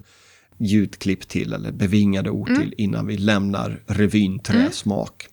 ljudklipp 0.59 1.29
till, 1.29 1.53
eller 1.53 1.73
bevingade 1.73 2.31
ord 2.31 2.49
till, 2.49 2.75
innan 2.79 3.07
vi 3.07 3.17
lämnar 3.17 3.83
revyn 3.87 4.39
Träsmak. 4.39 5.27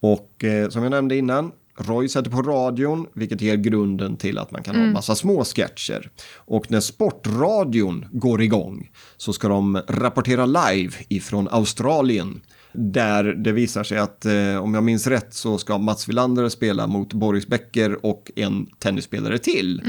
Och 0.00 0.44
eh, 0.44 0.68
som 0.68 0.82
jag 0.82 0.90
nämnde 0.90 1.16
innan, 1.16 1.52
Roy 1.78 2.08
sätter 2.08 2.30
på 2.30 2.42
radion, 2.42 3.06
vilket 3.14 3.40
ger 3.40 3.56
grunden 3.56 4.16
till 4.16 4.38
att 4.38 4.50
man 4.50 4.62
kan 4.62 4.76
ha 4.76 4.82
en 4.82 4.92
massa 4.92 5.14
små 5.14 5.44
sketcher. 5.44 6.10
Och 6.34 6.70
när 6.70 6.80
sportradion 6.80 8.06
går 8.12 8.42
igång 8.42 8.90
så 9.16 9.32
ska 9.32 9.48
de 9.48 9.82
rapportera 9.88 10.46
live 10.46 10.92
ifrån 11.08 11.48
Australien. 11.50 12.40
Där 12.72 13.24
det 13.24 13.52
visar 13.52 13.84
sig 13.84 13.98
att, 13.98 14.24
eh, 14.24 14.56
om 14.56 14.74
jag 14.74 14.84
minns 14.84 15.06
rätt, 15.06 15.34
så 15.34 15.58
ska 15.58 15.78
Mats 15.78 16.08
Wilander 16.08 16.48
spela 16.48 16.86
mot 16.86 17.12
Boris 17.12 17.46
Becker 17.46 18.06
och 18.06 18.30
en 18.36 18.66
tennisspelare 18.78 19.38
till. 19.38 19.82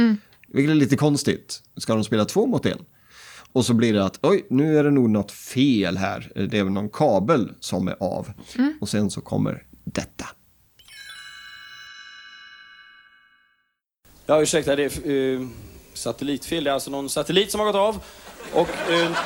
Vilket 0.47 0.71
är 0.71 0.75
lite 0.75 0.97
konstigt. 0.97 1.61
Ska 1.77 1.93
de 1.93 2.03
spela 2.03 2.25
två 2.25 2.47
mot 2.47 2.65
en? 2.65 2.79
Och 3.51 3.65
så 3.65 3.73
blir 3.73 3.93
det 3.93 4.05
att 4.05 4.19
oj, 4.21 4.45
nu 4.49 4.77
är 4.77 4.83
det 4.83 4.91
nog 4.91 5.09
något 5.09 5.31
fel 5.31 5.97
här. 5.97 6.31
Det 6.35 6.57
är 6.57 6.63
väl 6.63 6.73
någon 6.73 6.89
kabel 6.89 7.51
som 7.59 7.87
är 7.87 7.95
av. 7.99 8.31
Och 8.81 8.89
sen 8.89 9.11
så 9.11 9.21
kommer 9.21 9.63
detta. 9.83 10.25
Ja, 14.25 14.41
ursäkta, 14.41 14.75
det 14.75 14.83
är 14.83 15.11
eh, 15.11 15.47
satellitfel. 15.93 16.63
Det 16.63 16.69
är 16.69 16.73
alltså 16.73 16.91
någon 16.91 17.09
satellit 17.09 17.51
som 17.51 17.59
har 17.59 17.67
gått 17.67 17.75
av. 17.75 18.03
Och... 18.53 18.91
Eh, 18.91 19.17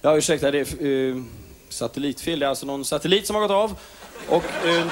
ja, 0.00 0.16
ursäkta, 0.16 0.50
det 0.50 0.58
är 0.82 0.86
eh, 1.10 1.22
satellitfel. 1.68 2.38
Det 2.38 2.46
är 2.46 2.50
alltså 2.50 2.66
någon 2.66 2.84
satellit 2.84 3.26
som 3.26 3.36
har 3.36 3.42
gått 3.42 3.50
av. 3.50 3.78
Och... 4.28 4.44
Eh, 4.66 4.86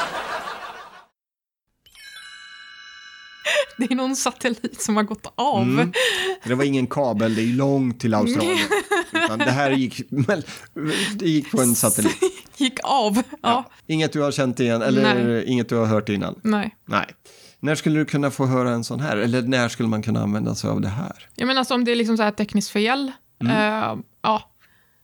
Det 3.79 3.85
är 3.92 3.94
någon 3.94 4.16
satellit 4.16 4.83
som 4.83 4.97
har 4.97 5.03
gått 5.03 5.33
av. 5.35 5.62
Mm. 5.62 5.92
Det 6.44 6.55
var 6.55 6.64
ingen 6.64 6.87
kabel, 6.87 7.35
det 7.35 7.42
är 7.42 7.47
långt 7.57 8.01
till 8.01 8.14
Australien. 8.14 8.68
Utan 9.12 9.38
det 9.38 9.51
här 9.51 9.71
gick, 9.71 10.01
det 11.14 11.29
gick 11.29 11.51
på 11.51 11.61
en 11.61 11.75
satellit. 11.75 12.16
Gick 12.57 12.79
av. 12.83 13.23
Ja. 13.42 13.64
Inget 13.87 14.12
du 14.12 14.21
har 14.21 14.33
känt 14.33 14.61
igen, 14.61 14.83
eller 14.83 15.14
Nej. 15.14 15.44
inget 15.47 15.68
du 15.68 15.77
har 15.77 15.87
hört 15.87 16.09
innan. 16.09 16.40
Nej. 16.44 16.77
Nej. 16.87 17.07
När 17.61 17.75
skulle 17.75 17.99
du 17.99 18.05
kunna 18.05 18.31
få 18.31 18.47
höra 18.47 18.71
en 18.71 18.85
sån 18.85 19.01
här? 19.01 19.16
Eller 19.16 19.42
när 19.42 19.68
skulle 19.68 19.88
man 19.88 20.03
kunna 20.03 20.23
använda 20.23 20.55
sig 20.55 20.71
av 20.71 20.81
det 20.81 20.88
här? 20.88 21.29
Jag 21.35 21.47
menar 21.47 21.59
alltså 21.59 21.75
om 21.75 21.85
det 21.85 21.90
är 21.92 21.97
liksom 21.97 22.16
så 22.16 22.23
här 22.23 22.31
tekniskt 22.31 22.71
fel. 22.71 23.12
eh, 23.44 23.94
ja. 24.23 24.51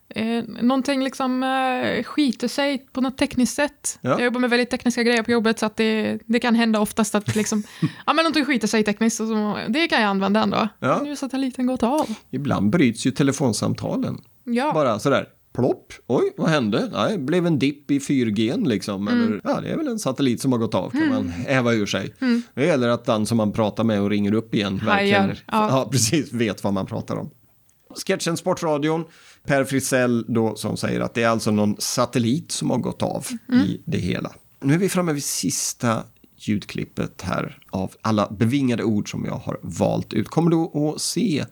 Eh, 0.09 0.45
någonting 0.63 1.05
liksom 1.05 1.43
eh, 1.43 2.05
skiter 2.05 2.49
sig 2.49 2.87
på 2.93 3.01
något 3.01 3.19
tekniskt 3.19 3.55
sätt. 3.55 3.99
Ja. 4.01 4.11
Jag 4.11 4.25
jobbar 4.25 4.41
med 4.41 4.51
väldigt 4.51 4.71
tekniska 4.71 5.03
grejer 5.03 5.23
på 5.23 5.31
jobbet 5.31 5.59
så 5.59 5.67
att 5.67 5.77
det, 5.77 6.19
det 6.27 6.39
kan 6.39 6.55
hända 6.55 6.81
oftast 6.81 7.15
att 7.15 7.37
liksom, 7.37 7.63
ja 8.07 8.13
men 8.13 8.17
någonting 8.17 8.45
skiter 8.45 8.69
sig 8.69 8.85
tekniskt 8.85 9.21
och 9.21 9.29
så, 9.29 9.59
det 9.69 9.89
kan 9.89 10.01
jag 10.01 10.11
använda 10.11 10.43
ändå. 10.43 10.69
Ja. 10.79 11.01
Nu 11.03 11.09
har 11.09 11.17
satelliten 11.17 11.67
gått 11.67 11.83
av. 11.83 12.15
Ibland 12.31 12.71
bryts 12.71 13.07
ju 13.07 13.11
telefonsamtalen. 13.11 14.19
Ja. 14.45 14.73
Bara 14.73 14.99
sådär, 14.99 15.29
plopp, 15.55 15.93
oj, 16.07 16.33
vad 16.37 16.49
hände? 16.49 16.91
Nej, 16.93 17.19
blev 17.19 17.47
en 17.47 17.59
dipp 17.59 17.91
i 17.91 17.99
4G 17.99 18.69
liksom. 18.69 19.09
Eller, 19.09 19.41
ja, 19.45 19.61
det 19.61 19.69
är 19.69 19.77
väl 19.77 19.89
en 19.89 19.99
satellit 19.99 20.41
som 20.41 20.53
har 20.53 20.59
gått 20.59 20.75
av, 20.75 20.91
kan 20.91 21.09
man 21.09 21.29
häva 21.29 21.73
ur 21.73 21.87
sig. 21.87 22.15
Det 22.55 22.67
gäller 22.67 22.89
att 22.89 23.05
den 23.05 23.27
som 23.27 23.37
man 23.37 23.53
pratar 23.53 23.85
med 23.85 24.01
och 24.01 24.11
ringer 24.11 24.35
upp 24.35 24.55
igen 24.55 24.81
verkligen 24.87 25.29
ja. 25.29 25.37
ja. 25.47 25.89
precis, 25.93 26.33
vet 26.33 26.65
vad 26.65 26.73
man 26.73 26.87
pratar 26.87 27.17
om. 27.17 27.31
Sketchen 27.97 28.37
Sportradion. 28.37 29.05
Per 29.47 29.65
Fritzell 29.65 30.25
då 30.29 30.57
som 30.57 30.77
säger 30.77 31.01
att 31.01 31.15
det 31.15 31.23
är 31.23 31.29
alltså 31.29 31.51
någon 31.51 31.77
satellit 31.79 32.53
som 32.53 32.71
har 32.71 32.79
gått 32.79 33.03
av 33.03 33.27
i 33.53 33.81
det 33.85 33.99
hela. 33.99 34.33
Nu 34.61 34.75
är 34.75 34.79
vi 34.79 34.89
framme 34.89 35.13
vid 35.13 35.25
sista 35.25 36.03
ljudklippet 36.37 37.23
här 37.23 37.59
av 37.71 37.95
alla 38.01 38.29
bevingade 38.31 38.85
ord 38.85 39.11
som 39.11 39.25
jag 39.25 39.37
har 39.37 39.59
valt 39.63 40.13
ut. 40.13 40.29
Kommer 40.29 40.51
du 40.51 40.89
att 40.89 41.01
se 41.01 41.45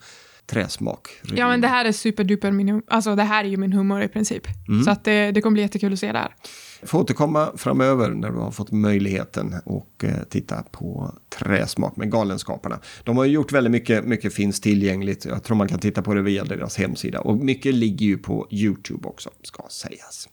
träsmak? 0.52 1.08
Ja, 1.22 1.48
men 1.48 1.60
det 1.60 1.68
här 1.68 1.84
är 1.84 1.92
superduper 1.92 2.50
min 2.50 2.82
Alltså 2.88 3.16
det 3.16 3.22
här 3.22 3.44
är 3.44 3.48
ju 3.48 3.56
min 3.56 3.72
humor 3.72 4.02
i 4.02 4.08
princip. 4.08 4.42
Mm. 4.68 4.84
Så 4.84 4.90
att 4.90 5.04
det, 5.04 5.30
det 5.32 5.40
kommer 5.40 5.52
bli 5.52 5.62
jättekul 5.62 5.92
att 5.92 5.98
se 5.98 6.12
det 6.12 6.18
här. 6.18 6.34
får 6.82 6.98
återkomma 7.00 7.52
framöver 7.56 8.10
när 8.10 8.30
du 8.30 8.36
har 8.38 8.50
fått 8.50 8.70
möjligheten 8.72 9.54
och 9.64 10.04
eh, 10.04 10.10
titta 10.30 10.62
på 10.62 11.14
Träsmak 11.38 11.96
med 11.96 12.10
Galenskaparna. 12.10 12.80
De 13.04 13.16
har 13.16 13.24
ju 13.24 13.32
gjort 13.32 13.52
väldigt 13.52 13.70
mycket, 13.70 14.04
mycket 14.04 14.34
finns 14.34 14.60
tillgängligt. 14.60 15.24
Jag 15.24 15.42
tror 15.44 15.56
man 15.56 15.68
kan 15.68 15.78
titta 15.78 16.02
på 16.02 16.14
det 16.14 16.22
via 16.22 16.44
deras 16.44 16.76
hemsida. 16.78 17.20
Och 17.20 17.36
mycket 17.36 17.74
ligger 17.74 18.06
ju 18.06 18.18
på 18.18 18.46
YouTube 18.50 19.08
också, 19.08 19.30
ska 19.42 19.62
sägas. 19.70 20.28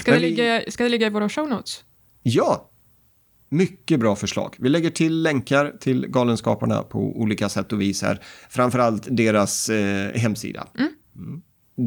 Ska, 0.00 0.10
det 0.10 0.10
Men 0.10 0.20
vi- 0.20 0.20
ligga, 0.30 0.62
ska 0.68 0.82
det 0.84 0.90
ligga 0.90 1.06
i 1.06 1.10
våra 1.10 1.28
show 1.28 1.48
notes? 1.48 1.84
Ja, 2.22 2.70
mycket 3.48 4.00
bra 4.00 4.16
förslag. 4.16 4.56
Vi 4.58 4.68
lägger 4.68 4.90
till 4.90 5.22
länkar 5.22 5.72
till 5.80 6.06
Galenskaparna 6.06 6.82
på 6.82 6.98
olika 6.98 7.48
sätt 7.48 7.72
och 7.72 7.80
vis 7.80 8.02
här. 8.02 8.20
Framförallt 8.50 9.06
deras 9.10 9.68
eh, 9.68 10.12
hemsida. 10.14 10.66
Mm. 10.78 10.92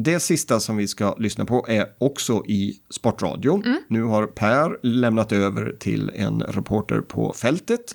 Det 0.04 0.20
sista 0.20 0.60
som 0.60 0.76
vi 0.76 0.88
ska 0.88 1.14
lyssna 1.18 1.44
på 1.44 1.66
är 1.68 1.86
också 1.98 2.44
i 2.46 2.74
Sportradion. 2.90 3.78
Nu 3.88 4.02
har 4.02 4.26
Per 4.26 4.86
lämnat 4.86 5.32
över 5.32 5.76
till 5.80 6.10
en 6.14 6.42
reporter 6.42 7.00
på 7.00 7.32
fältet. 7.32 7.92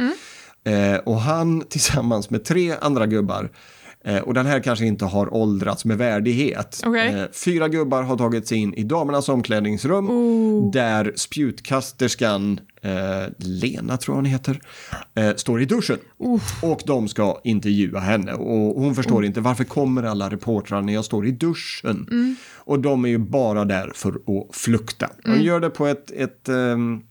Eh, 0.63 0.97
och 0.97 1.21
han 1.21 1.61
tillsammans 1.69 2.29
med 2.29 2.45
tre 2.45 2.73
andra 2.81 3.05
gubbar 3.07 3.51
och 4.23 4.33
den 4.33 4.45
här 4.45 4.59
kanske 4.59 4.85
inte 4.85 5.05
har 5.05 5.33
åldrats 5.33 5.85
med 5.85 5.97
värdighet. 5.97 6.81
Okej. 6.85 7.13
Eh, 7.13 7.25
fyra 7.31 7.67
gubbar 7.67 8.03
har 8.03 8.17
tagit 8.17 8.47
sig 8.47 8.57
in 8.57 8.73
i 8.73 8.83
damernas 8.83 9.29
omklädningsrum 9.29 10.07
där 10.71 11.13
spjutkasterskan 11.15 12.59
eh, 12.81 12.91
Lena, 13.37 13.97
tror 13.97 14.15
jag 14.15 14.17
hon 14.17 14.25
heter, 14.25 14.61
eh, 15.15 15.35
står 15.35 15.61
i 15.61 15.65
duschen. 15.65 15.97
Och 16.61 16.81
de 16.85 17.07
ska 17.07 17.41
intervjua 17.43 17.99
henne 17.99 18.33
och 18.33 18.81
hon 18.81 18.95
förstår 18.95 19.25
inte 19.25 19.41
varför 19.41 19.63
kommer 19.63 20.03
alla 20.03 20.29
reportrar 20.29 20.81
när 20.81 20.93
jag 20.93 21.05
står 21.05 21.27
i 21.27 21.31
duschen. 21.31 22.35
Och 22.55 22.79
de 22.79 23.05
är 23.05 23.09
ju 23.09 23.17
bara 23.17 23.65
där 23.65 23.91
för 23.95 24.09
att 24.09 24.55
flukta. 24.55 25.09
De 25.23 25.41
gör 25.41 25.59
det 25.59 25.69
på 25.69 25.87
ett, 25.87 26.11
ett 26.11 26.49
ehm, 26.49 27.01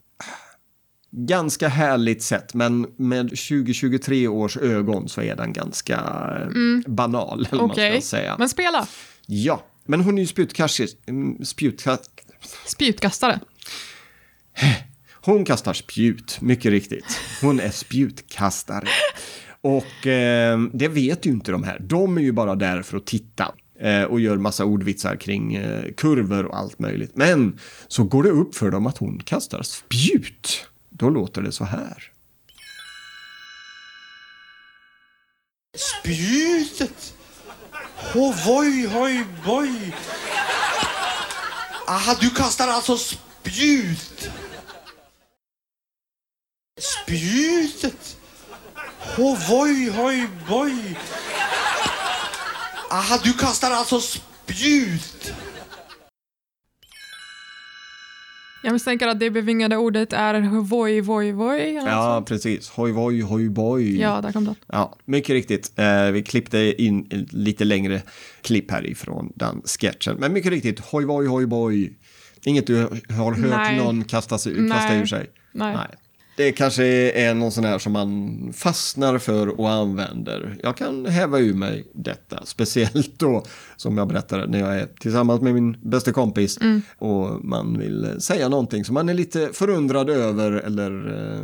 ganska 1.11 1.69
härligt 1.69 2.23
sätt, 2.23 2.55
men 2.55 2.87
med 2.97 3.29
2023 3.29 4.29
års 4.29 4.57
ögon 4.57 5.09
så 5.09 5.23
är 5.23 5.37
den 5.37 5.53
ganska 5.53 5.95
eh, 5.95 6.91
banal. 6.91 7.49
Okej, 7.53 8.03
ska 8.03 8.17
säga. 8.17 8.37
men 8.39 8.49
spela. 8.49 8.87
Ja, 9.27 9.63
men 9.87 10.01
hon 10.01 10.19
är 10.19 10.23
ju 10.23 10.27
spjutkastare. 10.27 10.89
mm, 11.07 11.45
spjutkast... 11.45 12.11
Spjutkastare. 12.67 13.41
Hon 15.13 15.45
kastar 15.45 15.73
spjut, 15.73 16.39
mycket 16.41 16.71
riktigt. 16.71 17.21
Hon 17.43 17.61
är 17.61 17.71
spjutkastare. 17.71 18.89
Och 19.61 20.07
eh, 20.07 20.61
det 20.73 20.89
vet 20.89 21.27
ju 21.27 21.31
inte 21.31 21.53
de 21.53 21.63
här. 21.63 21.79
De 21.81 22.19
är 22.19 22.23
ju 22.23 22.33
bara 22.33 22.55
där 22.55 22.83
för 22.83 22.97
att 22.97 23.07
titta. 23.07 23.55
Eh, 23.81 24.03
och 24.03 24.21
gör 24.21 24.37
massa 24.37 24.65
ordvitsar 24.65 25.17
kring 25.17 25.55
eh, 25.55 25.93
kurvor 25.97 26.45
och 26.45 26.59
allt 26.59 26.79
möjligt. 26.79 27.17
Men 27.17 27.59
så 27.89 28.05
går 28.05 28.23
det 28.23 28.31
upp 28.31 28.55
för 28.55 28.71
dem 28.71 28.87
att 28.87 28.99
hon 28.99 29.19
kastar 29.19 29.63
spjut. 29.63 30.67
Då 30.99 31.11
låter 31.11 31.43
det 31.43 31.53
så 31.53 31.65
här. 31.65 32.13
Spjutet! 35.77 37.15
Hovoj 37.97 38.87
hoj, 38.87 39.25
boj. 39.45 39.95
Aha, 41.89 42.17
du 42.21 42.31
kastar 42.31 42.69
alltså 42.69 42.99
spjut? 42.99 44.31
Spjutet? 46.81 48.17
Hovoj 49.17 49.91
hoj, 49.91 50.29
boj. 50.49 50.99
Aha, 52.91 53.19
du 53.25 53.33
kastar 53.33 53.71
alltså 53.71 54.01
spjut? 54.01 55.33
Jag 58.63 58.73
misstänker 58.73 59.09
att 59.09 59.21
det 59.21 59.31
bevingade 59.31 59.77
ordet 59.77 60.13
är 60.13 60.61
voj, 60.61 61.01
voj, 61.01 61.33
voj. 61.33 61.73
Ja, 61.87 62.25
precis. 62.27 62.71
Hoj, 62.71 62.93
voj, 62.93 63.21
hoj, 63.21 63.49
boj. 63.49 64.01
ja, 64.01 64.21
där 64.21 64.33
kom 64.33 64.45
den. 64.45 64.55
Ja, 64.67 64.97
mycket 65.05 65.31
riktigt. 65.31 65.73
Eh, 65.79 66.11
vi 66.11 66.23
klippte 66.23 66.83
in 66.83 67.27
lite 67.31 67.65
längre 67.65 68.03
klipp 68.43 68.71
härifrån 68.71 69.33
den 69.35 69.63
sketchen. 69.65 70.17
Men 70.19 70.33
mycket 70.33 70.51
riktigt, 70.51 70.81
hoj, 70.81 71.05
voj, 71.05 71.27
hoj, 71.27 71.47
boj. 71.47 71.99
Inget 72.45 72.67
du 72.67 72.77
har 72.77 73.15
hört 73.15 73.39
Nej. 73.39 73.79
någon 73.79 74.05
kasta, 74.05 74.39
sig, 74.39 74.55
kasta 74.69 74.89
Nej. 74.89 75.01
ur 75.01 75.07
sig? 75.07 75.27
Nej. 75.53 75.77
Det 76.37 76.53
kanske 76.53 76.85
är 77.11 77.35
någon 77.35 77.53
sån 77.53 77.65
här 77.65 77.79
som 77.79 77.93
man 77.93 78.39
fastnar 78.53 79.19
för 79.19 79.61
och 79.61 79.71
använder. 79.71 80.59
Jag 80.63 80.77
kan 80.77 81.07
häva 81.07 81.39
ur 81.39 81.55
mig 81.55 81.87
detta, 81.95 82.41
speciellt 82.47 83.19
då 83.19 83.45
som 83.77 83.99
jag 83.99 84.09
berättade 84.09 84.47
när 84.47 84.59
jag 84.61 84.77
är 84.81 84.87
tillsammans 85.01 85.41
med 85.41 85.55
min 85.55 85.77
bästa 85.83 86.13
kompis 86.13 86.59
och 86.99 87.45
man 87.45 87.79
vill 87.79 88.17
säga 88.21 88.49
någonting 88.49 88.85
som 88.85 88.95
man 88.95 89.09
är 89.09 89.15
lite 89.15 89.51
förundrad 89.53 90.11
över 90.11 90.53
eller 90.53 90.91
eh, 91.37 91.43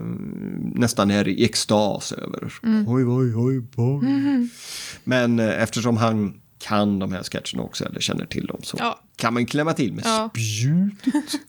nästan 0.75 1.11
är 1.11 1.29
i 1.29 1.45
extas 1.45 2.13
över. 2.13 2.53
Oj, 2.87 3.05
oj, 3.07 3.35
oj, 3.37 3.63
oj. 3.77 4.49
Men 5.05 5.39
eh, 5.41 5.63
eftersom 5.63 5.97
han 5.97 6.35
kan 6.59 6.99
de 6.99 7.13
här 7.13 7.23
sketcherna 7.23 7.63
också 7.63 7.85
eller 7.85 8.01
känner 8.01 8.27
till 8.27 8.47
dem 8.47 8.61
så 8.63 8.77
Ja. 8.81 8.99
kan 9.17 9.35
man 9.35 9.47
klämma 9.47 9.73
till 9.73 9.93
med 9.93 10.05
Ja. 10.07 10.31
spjutet. 10.33 11.41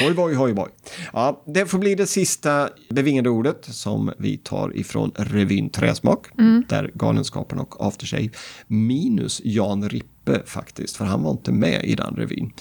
Hoj, 0.00 0.14
boj, 0.14 0.34
hoj, 0.34 0.52
boj. 0.54 0.68
Ja, 1.12 1.42
det 1.46 1.66
får 1.66 1.78
bli 1.78 1.94
det 1.94 2.06
sista 2.06 2.68
bevingade 2.90 3.30
ordet 3.30 3.64
som 3.70 4.12
vi 4.18 4.36
tar 4.38 4.76
ifrån 4.76 5.12
revyn 5.16 5.70
Träsmak, 5.70 6.26
där 6.68 6.90
Galenskaparna 6.94 7.62
och 7.62 7.86
Aftershave, 7.86 8.30
minus 8.66 9.40
Jan 9.44 9.88
Rippe 9.88 10.42
faktiskt, 10.46 10.96
för 10.96 11.04
han 11.04 11.22
var 11.22 11.30
inte 11.30 11.52
med 11.52 11.84
i 11.84 11.94
den 11.94 12.14
revyn. 12.16 12.52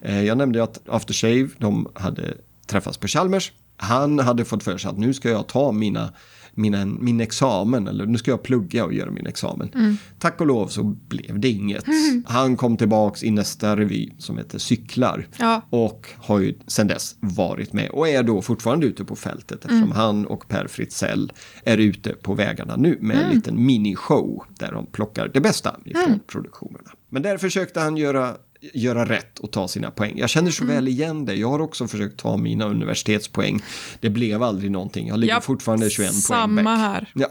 Eh, 0.00 0.22
Jag 0.24 0.38
nämnde 0.38 0.62
att 0.62 0.88
Aftershave, 0.88 1.48
de 1.58 1.88
hade 1.94 2.34
träffats 2.66 2.98
på 2.98 3.06
Chalmers. 3.08 3.52
Han 3.76 4.18
hade 4.18 4.44
fått 4.44 4.62
för 4.62 4.78
sig 4.78 4.88
att 4.90 4.98
nu 4.98 5.14
ska 5.14 5.30
jag 5.30 5.46
ta 5.46 5.72
mina 5.72 6.12
mina, 6.54 6.84
min 6.84 7.20
examen, 7.20 7.88
eller 7.88 8.06
nu 8.06 8.18
ska 8.18 8.30
jag 8.30 8.42
plugga 8.42 8.84
och 8.84 8.92
göra 8.92 9.10
min 9.10 9.26
examen. 9.26 9.98
Tack 10.18 10.40
och 10.40 10.46
lov 10.46 10.66
så 10.68 10.82
blev 10.84 11.40
det 11.40 11.48
inget. 11.48 11.84
Han 12.26 12.56
kom 12.56 12.76
tillbaks 12.76 13.22
i 13.22 13.30
nästa 13.30 13.76
revy 13.76 14.10
som 14.18 14.38
heter 14.38 14.58
Cyklar 14.58 15.26
Ja. 15.38 15.62
och 15.70 16.08
har 16.16 16.38
ju 16.38 16.54
sedan 16.66 16.86
dess 16.86 17.16
varit 17.20 17.72
med 17.72 17.88
och 17.90 18.08
är 18.08 18.22
då 18.22 18.42
fortfarande 18.42 18.86
ute 18.86 19.04
på 19.04 19.16
fältet 19.16 19.64
eftersom 19.64 19.92
han 19.92 20.26
och 20.26 20.48
Per 20.48 20.66
Fritzell 20.66 21.32
är 21.64 21.78
ute 21.78 22.10
på 22.10 22.34
vägarna 22.34 22.76
nu 22.76 22.98
med 23.00 23.16
en 23.16 23.30
liten 23.34 23.66
minishow 23.66 24.44
där 24.58 24.72
de 24.72 24.86
plockar 24.86 25.28
det 25.34 25.40
bästa 25.40 25.76
ifrån 25.84 26.20
produktionerna. 26.26 26.90
Men 27.08 27.22
där 27.22 27.38
försökte 27.38 27.80
han 27.80 27.96
göra 27.96 28.36
göra 28.74 29.04
rätt 29.04 29.38
och 29.38 29.52
ta 29.52 29.68
sina 29.68 29.90
poäng. 29.90 30.12
Jag 30.18 30.30
känner 30.30 30.50
så 30.50 30.64
väl 30.64 30.88
igen 30.88 31.24
det. 31.24 31.34
Jag 31.34 31.48
har 31.50 31.58
också 31.60 31.88
försökt 31.88 32.16
ta 32.20 32.36
mina 32.36 32.64
universitetspoäng. 32.64 33.62
Det 34.00 34.10
blev 34.10 34.42
aldrig 34.42 34.70
någonting. 34.70 35.08
Jag 35.08 35.18
ligger 35.18 35.34
Japp, 35.34 35.44
fortfarande 35.44 35.90
21 35.90 36.08
poäng 36.10 36.20
Samma 36.20 36.76
här. 36.76 37.10
Ja, 37.14 37.28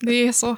Det 0.00 0.28
är 0.28 0.32
så. 0.32 0.56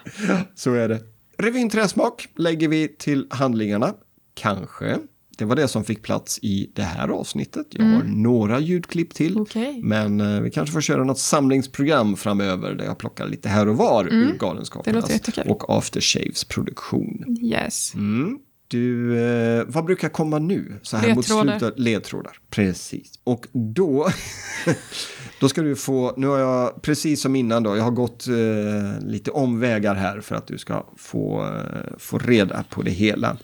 så 0.54 0.74
är 0.74 0.88
det. 0.88 1.00
Revyn 1.38 1.70
Träsmak 1.70 2.28
lägger 2.36 2.68
vi 2.68 2.88
till 2.98 3.26
handlingarna. 3.30 3.94
Kanske. 4.34 4.98
Det 5.38 5.44
var 5.44 5.56
det 5.56 5.68
som 5.68 5.84
fick 5.84 6.02
plats 6.02 6.38
i 6.42 6.70
det 6.74 6.82
här 6.82 7.08
avsnittet. 7.08 7.66
Jag 7.70 7.84
har 7.84 8.02
några 8.02 8.60
ljudklipp 8.60 9.14
till. 9.14 9.32
Mm. 9.32 9.42
Okej. 9.42 9.80
Men 9.82 10.20
eh, 10.20 10.40
vi 10.40 10.50
kanske 10.50 10.72
får 10.72 10.80
köra 10.80 11.04
något 11.04 11.18
samlingsprogram 11.18 12.16
framöver 12.16 12.74
där 12.74 12.84
jag 12.84 12.98
plockar 12.98 13.26
lite 13.26 13.48
här 13.48 13.68
och 13.68 13.76
var 13.76 14.04
ur 14.04 14.12
Mm. 14.12 14.28
Det 14.32 14.38
Galenskaparnas 14.38 15.10
och 15.46 15.78
Aftershaves 15.78 16.44
produktion. 16.44 17.36
Yes. 17.42 17.94
Mm. 17.94 18.38
Du, 18.68 19.18
eh, 19.20 19.64
vad 19.66 19.84
brukar 19.84 20.08
komma 20.08 20.38
nu? 20.38 20.80
Så 20.82 20.96
här 20.96 21.06
Ledtrådar. 21.14 21.44
mot 21.44 21.60
slutet. 21.60 21.78
Ledtrådar. 21.78 22.38
Precis. 22.50 23.12
Och 23.24 23.46
då, 23.52 24.08
då 25.40 25.48
ska 25.48 25.62
du 25.62 25.76
få, 25.76 26.14
nu 26.16 26.26
har 26.26 26.38
jag 26.38 26.82
precis 26.82 27.22
som 27.22 27.36
innan 27.36 27.62
då, 27.62 27.76
jag 27.76 27.84
har 27.84 27.90
gått 27.90 28.26
eh, 28.28 29.06
lite 29.06 29.30
omvägar 29.30 29.94
här 29.94 30.20
för 30.20 30.34
att 30.34 30.46
du 30.46 30.58
ska 30.58 30.86
få, 30.96 31.44
eh, 31.46 31.98
få 31.98 32.18
reda 32.18 32.64
på 32.70 32.82
det 32.82 32.90
hela. 32.90 33.36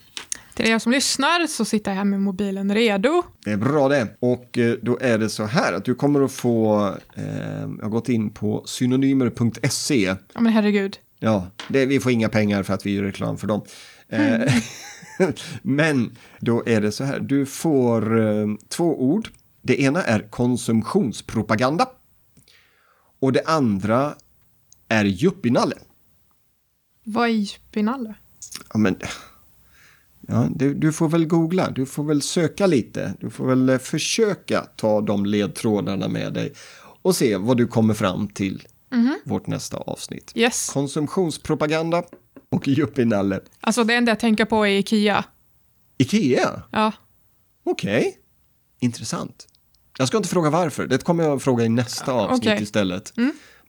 Till 0.54 0.66
er 0.66 0.78
som 0.78 0.92
lyssnar 0.92 1.46
så 1.46 1.64
sitter 1.64 1.90
jag 1.90 1.96
här 1.96 2.04
med 2.04 2.20
mobilen 2.20 2.74
redo. 2.74 3.22
Det 3.44 3.50
är 3.50 3.56
bra 3.56 3.88
det. 3.88 4.08
Och 4.20 4.58
eh, 4.58 4.74
då 4.82 4.98
är 5.00 5.18
det 5.18 5.28
så 5.28 5.44
här 5.44 5.72
att 5.72 5.84
du 5.84 5.94
kommer 5.94 6.24
att 6.24 6.32
få, 6.32 6.86
eh, 7.14 7.60
jag 7.60 7.82
har 7.82 7.88
gått 7.88 8.08
in 8.08 8.30
på 8.30 8.62
synonymer.se. 8.66 10.14
Ja 10.34 10.40
men 10.40 10.52
herregud. 10.52 10.96
Ja, 11.18 11.46
det, 11.68 11.86
vi 11.86 12.00
får 12.00 12.12
inga 12.12 12.28
pengar 12.28 12.62
för 12.62 12.74
att 12.74 12.86
vi 12.86 12.94
gör 12.94 13.02
reklam 13.02 13.38
för 13.38 13.46
dem. 13.46 13.62
Eh, 14.08 14.20
Men 15.62 16.16
då 16.40 16.62
är 16.66 16.80
det 16.80 16.92
så 16.92 17.04
här, 17.04 17.20
du 17.20 17.46
får 17.46 18.20
eh, 18.20 18.46
två 18.68 19.02
ord. 19.02 19.28
Det 19.62 19.80
ena 19.80 20.02
är 20.02 20.30
konsumtionspropaganda. 20.30 21.88
Och 23.20 23.32
det 23.32 23.42
andra 23.46 24.14
är 24.88 25.04
yuppienalle. 25.04 25.76
Vad 27.04 27.28
är 27.28 27.32
Juppinalle? 27.32 28.14
Ja, 28.72 28.78
men 28.78 28.96
Ja, 30.28 30.48
du, 30.54 30.74
du 30.74 30.92
får 30.92 31.08
väl 31.08 31.26
googla, 31.26 31.70
du 31.70 31.86
får 31.86 32.04
väl 32.04 32.22
söka 32.22 32.66
lite. 32.66 33.14
Du 33.20 33.30
får 33.30 33.46
väl 33.46 33.68
eh, 33.68 33.78
försöka 33.78 34.60
ta 34.76 35.00
de 35.00 35.26
ledtrådarna 35.26 36.08
med 36.08 36.32
dig 36.32 36.52
och 37.02 37.16
se 37.16 37.36
vad 37.36 37.56
du 37.56 37.66
kommer 37.66 37.94
fram 37.94 38.28
till 38.28 38.62
vårt 39.24 39.46
nästa 39.46 39.76
avsnitt. 39.76 40.32
Yes. 40.34 40.70
Konsumtionspropaganda 40.72 42.02
och 42.50 42.68
yuppienalle. 42.68 43.40
Alltså 43.60 43.84
det 43.84 43.94
enda 43.94 44.10
jag 44.10 44.20
tänker 44.20 44.44
på 44.44 44.66
är 44.66 44.78
Ikea. 44.78 45.24
Ikea? 45.98 46.62
Ja. 46.70 46.92
Okej. 47.64 48.18
Intressant. 48.80 49.46
Jag 49.98 50.08
ska 50.08 50.16
inte 50.16 50.28
fråga 50.28 50.50
varför, 50.50 50.86
det 50.86 51.04
kommer 51.04 51.24
jag 51.24 51.42
fråga 51.42 51.64
i 51.64 51.68
nästa 51.68 52.12
avsnitt 52.12 52.40
okej. 52.52 52.62
istället. 52.62 53.12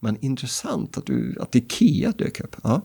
Men 0.00 0.18
intressant 0.24 0.98
att, 0.98 1.06
du, 1.06 1.36
att 1.40 1.54
Ikea 1.54 2.12
dök 2.12 2.40
upp. 2.40 2.56
Ja. 2.62 2.82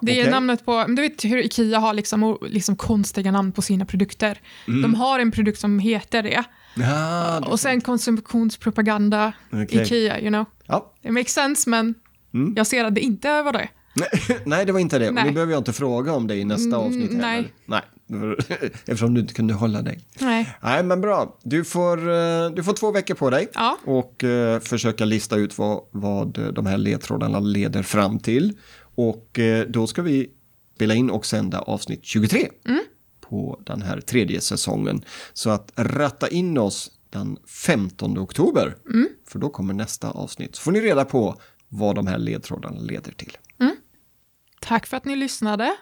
Det 0.00 0.12
är 0.18 0.22
Okej. 0.22 0.30
namnet 0.30 0.64
på, 0.64 0.84
du 0.88 1.02
vet 1.02 1.24
hur 1.24 1.38
Ikea 1.38 1.78
har 1.78 1.94
liksom, 1.94 2.38
liksom 2.42 2.76
konstiga 2.76 3.30
namn 3.32 3.52
på 3.52 3.62
sina 3.62 3.84
produkter. 3.86 4.40
Mm. 4.68 4.82
De 4.82 4.94
har 4.94 5.18
en 5.18 5.30
produkt 5.30 5.60
som 5.60 5.78
heter 5.78 6.22
det. 6.22 6.44
Ja, 6.76 7.40
det- 7.42 7.46
Och 7.50 7.60
sen 7.60 7.80
konsumtionspropaganda, 7.80 9.32
Okej. 9.52 9.82
Ikea, 9.82 10.20
you 10.20 10.28
know. 10.28 10.44
Ja. 10.70 10.92
Det 11.02 11.10
makes 11.10 11.32
sense, 11.32 11.70
men 11.70 11.94
Mm. 12.34 12.54
jag 12.56 12.66
ser 12.66 12.84
att 12.84 12.94
det 12.94 13.00
inte 13.00 13.42
var 13.42 13.52
det. 13.52 13.68
Nej, 14.44 14.66
det 14.66 14.72
var 14.72 14.80
inte 14.80 14.98
det. 14.98 15.10
Nej. 15.10 15.24
nu 15.24 15.32
behöver 15.32 15.52
jag 15.52 15.60
inte 15.60 15.72
fråga 15.72 16.12
om 16.12 16.26
det 16.26 16.36
i 16.36 16.44
nästa 16.44 16.76
Mm, 16.76 16.80
avsnitt 16.80 17.10
nej. 17.12 17.36
heller. 17.36 17.50
Nej. 17.66 17.82
Eftersom 18.86 19.14
du 19.14 19.20
inte 19.20 19.34
kunde 19.34 19.54
hålla 19.54 19.82
dig. 19.82 20.04
Nej. 20.20 20.56
Nej, 20.62 20.82
men 20.84 21.00
bra. 21.00 21.38
Du 21.42 21.64
får, 21.64 21.98
eh, 21.98 22.50
du 22.50 22.64
får 22.64 22.72
två 22.72 22.90
veckor 22.90 23.14
på 23.14 23.30
dig 23.30 23.48
Ja. 23.54 23.78
och 23.84 24.24
eh, 24.24 24.60
försöka 24.60 25.04
lista 25.04 25.36
ut 25.36 25.58
vad, 25.58 25.80
vad 25.90 26.52
de 26.54 26.66
här 26.66 26.78
ledtrådarna 26.78 27.40
leder 27.40 27.82
fram 27.82 28.18
till. 28.18 28.52
Och 28.94 29.38
eh, 29.38 29.66
då 29.68 29.86
ska 29.86 30.02
vi 30.02 30.30
spela 30.74 30.94
in 30.94 31.10
och 31.10 31.26
sända 31.26 31.58
avsnitt 31.60 32.04
23 32.04 32.48
Mm. 32.68 32.80
på 33.20 33.60
den 33.66 33.82
här 33.82 34.00
tredje 34.00 34.40
säsongen. 34.40 35.04
Så 35.32 35.50
att 35.50 35.72
ratta 35.76 36.28
in 36.28 36.58
oss 36.58 36.90
den 37.10 37.38
15 37.66 38.18
oktober, 38.18 38.76
Mm. 38.88 39.08
för 39.28 39.38
då 39.38 39.48
kommer 39.50 39.74
nästa 39.74 40.10
avsnitt. 40.10 40.56
Så 40.56 40.62
får 40.62 40.72
ni 40.72 40.80
reda 40.80 41.04
på 41.04 41.40
vad 41.68 41.94
de 41.94 42.06
här 42.06 42.18
ledtrådarna 42.18 42.80
leder 42.80 43.12
till. 43.12 43.36
Tack 44.60 44.86
för 44.86 44.96
att 44.96 45.04
ni 45.04 45.16
lyssnade. 45.16 45.76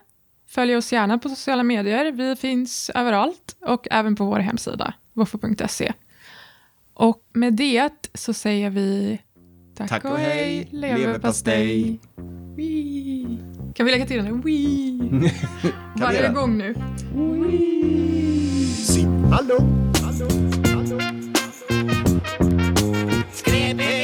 Följ 0.48 0.76
oss 0.76 0.92
gärna 0.92 1.18
på 1.18 1.28
sociala 1.28 1.62
medier. 1.62 2.12
Vi 2.12 2.36
finns 2.36 2.90
överallt 2.94 3.56
och 3.60 3.86
även 3.90 4.16
på 4.16 4.24
vår 4.24 4.38
hemsida, 4.38 4.94
woffa.se. 5.12 5.92
Och 6.94 7.22
med 7.32 7.54
det 7.54 8.10
så 8.14 8.32
säger 8.34 8.70
vi 8.70 9.18
tack, 9.76 9.88
Tack 9.88 10.04
och 10.04 10.18
hej, 10.18 10.68
leverpastej. 10.72 12.00
Wee. 12.56 13.38
Kan 13.74 13.86
vi 13.86 13.92
lägga 13.92 14.06
till 14.06 14.16
den? 14.24 14.40
Wee. 14.40 15.00
vi 15.62 16.00
Varje 16.00 16.28
gång 16.28 16.58
nu. 16.58 16.74
Si, 18.76 19.04
hallå, 19.30 19.58
hallå. 20.02 20.67
baby. 23.59 23.97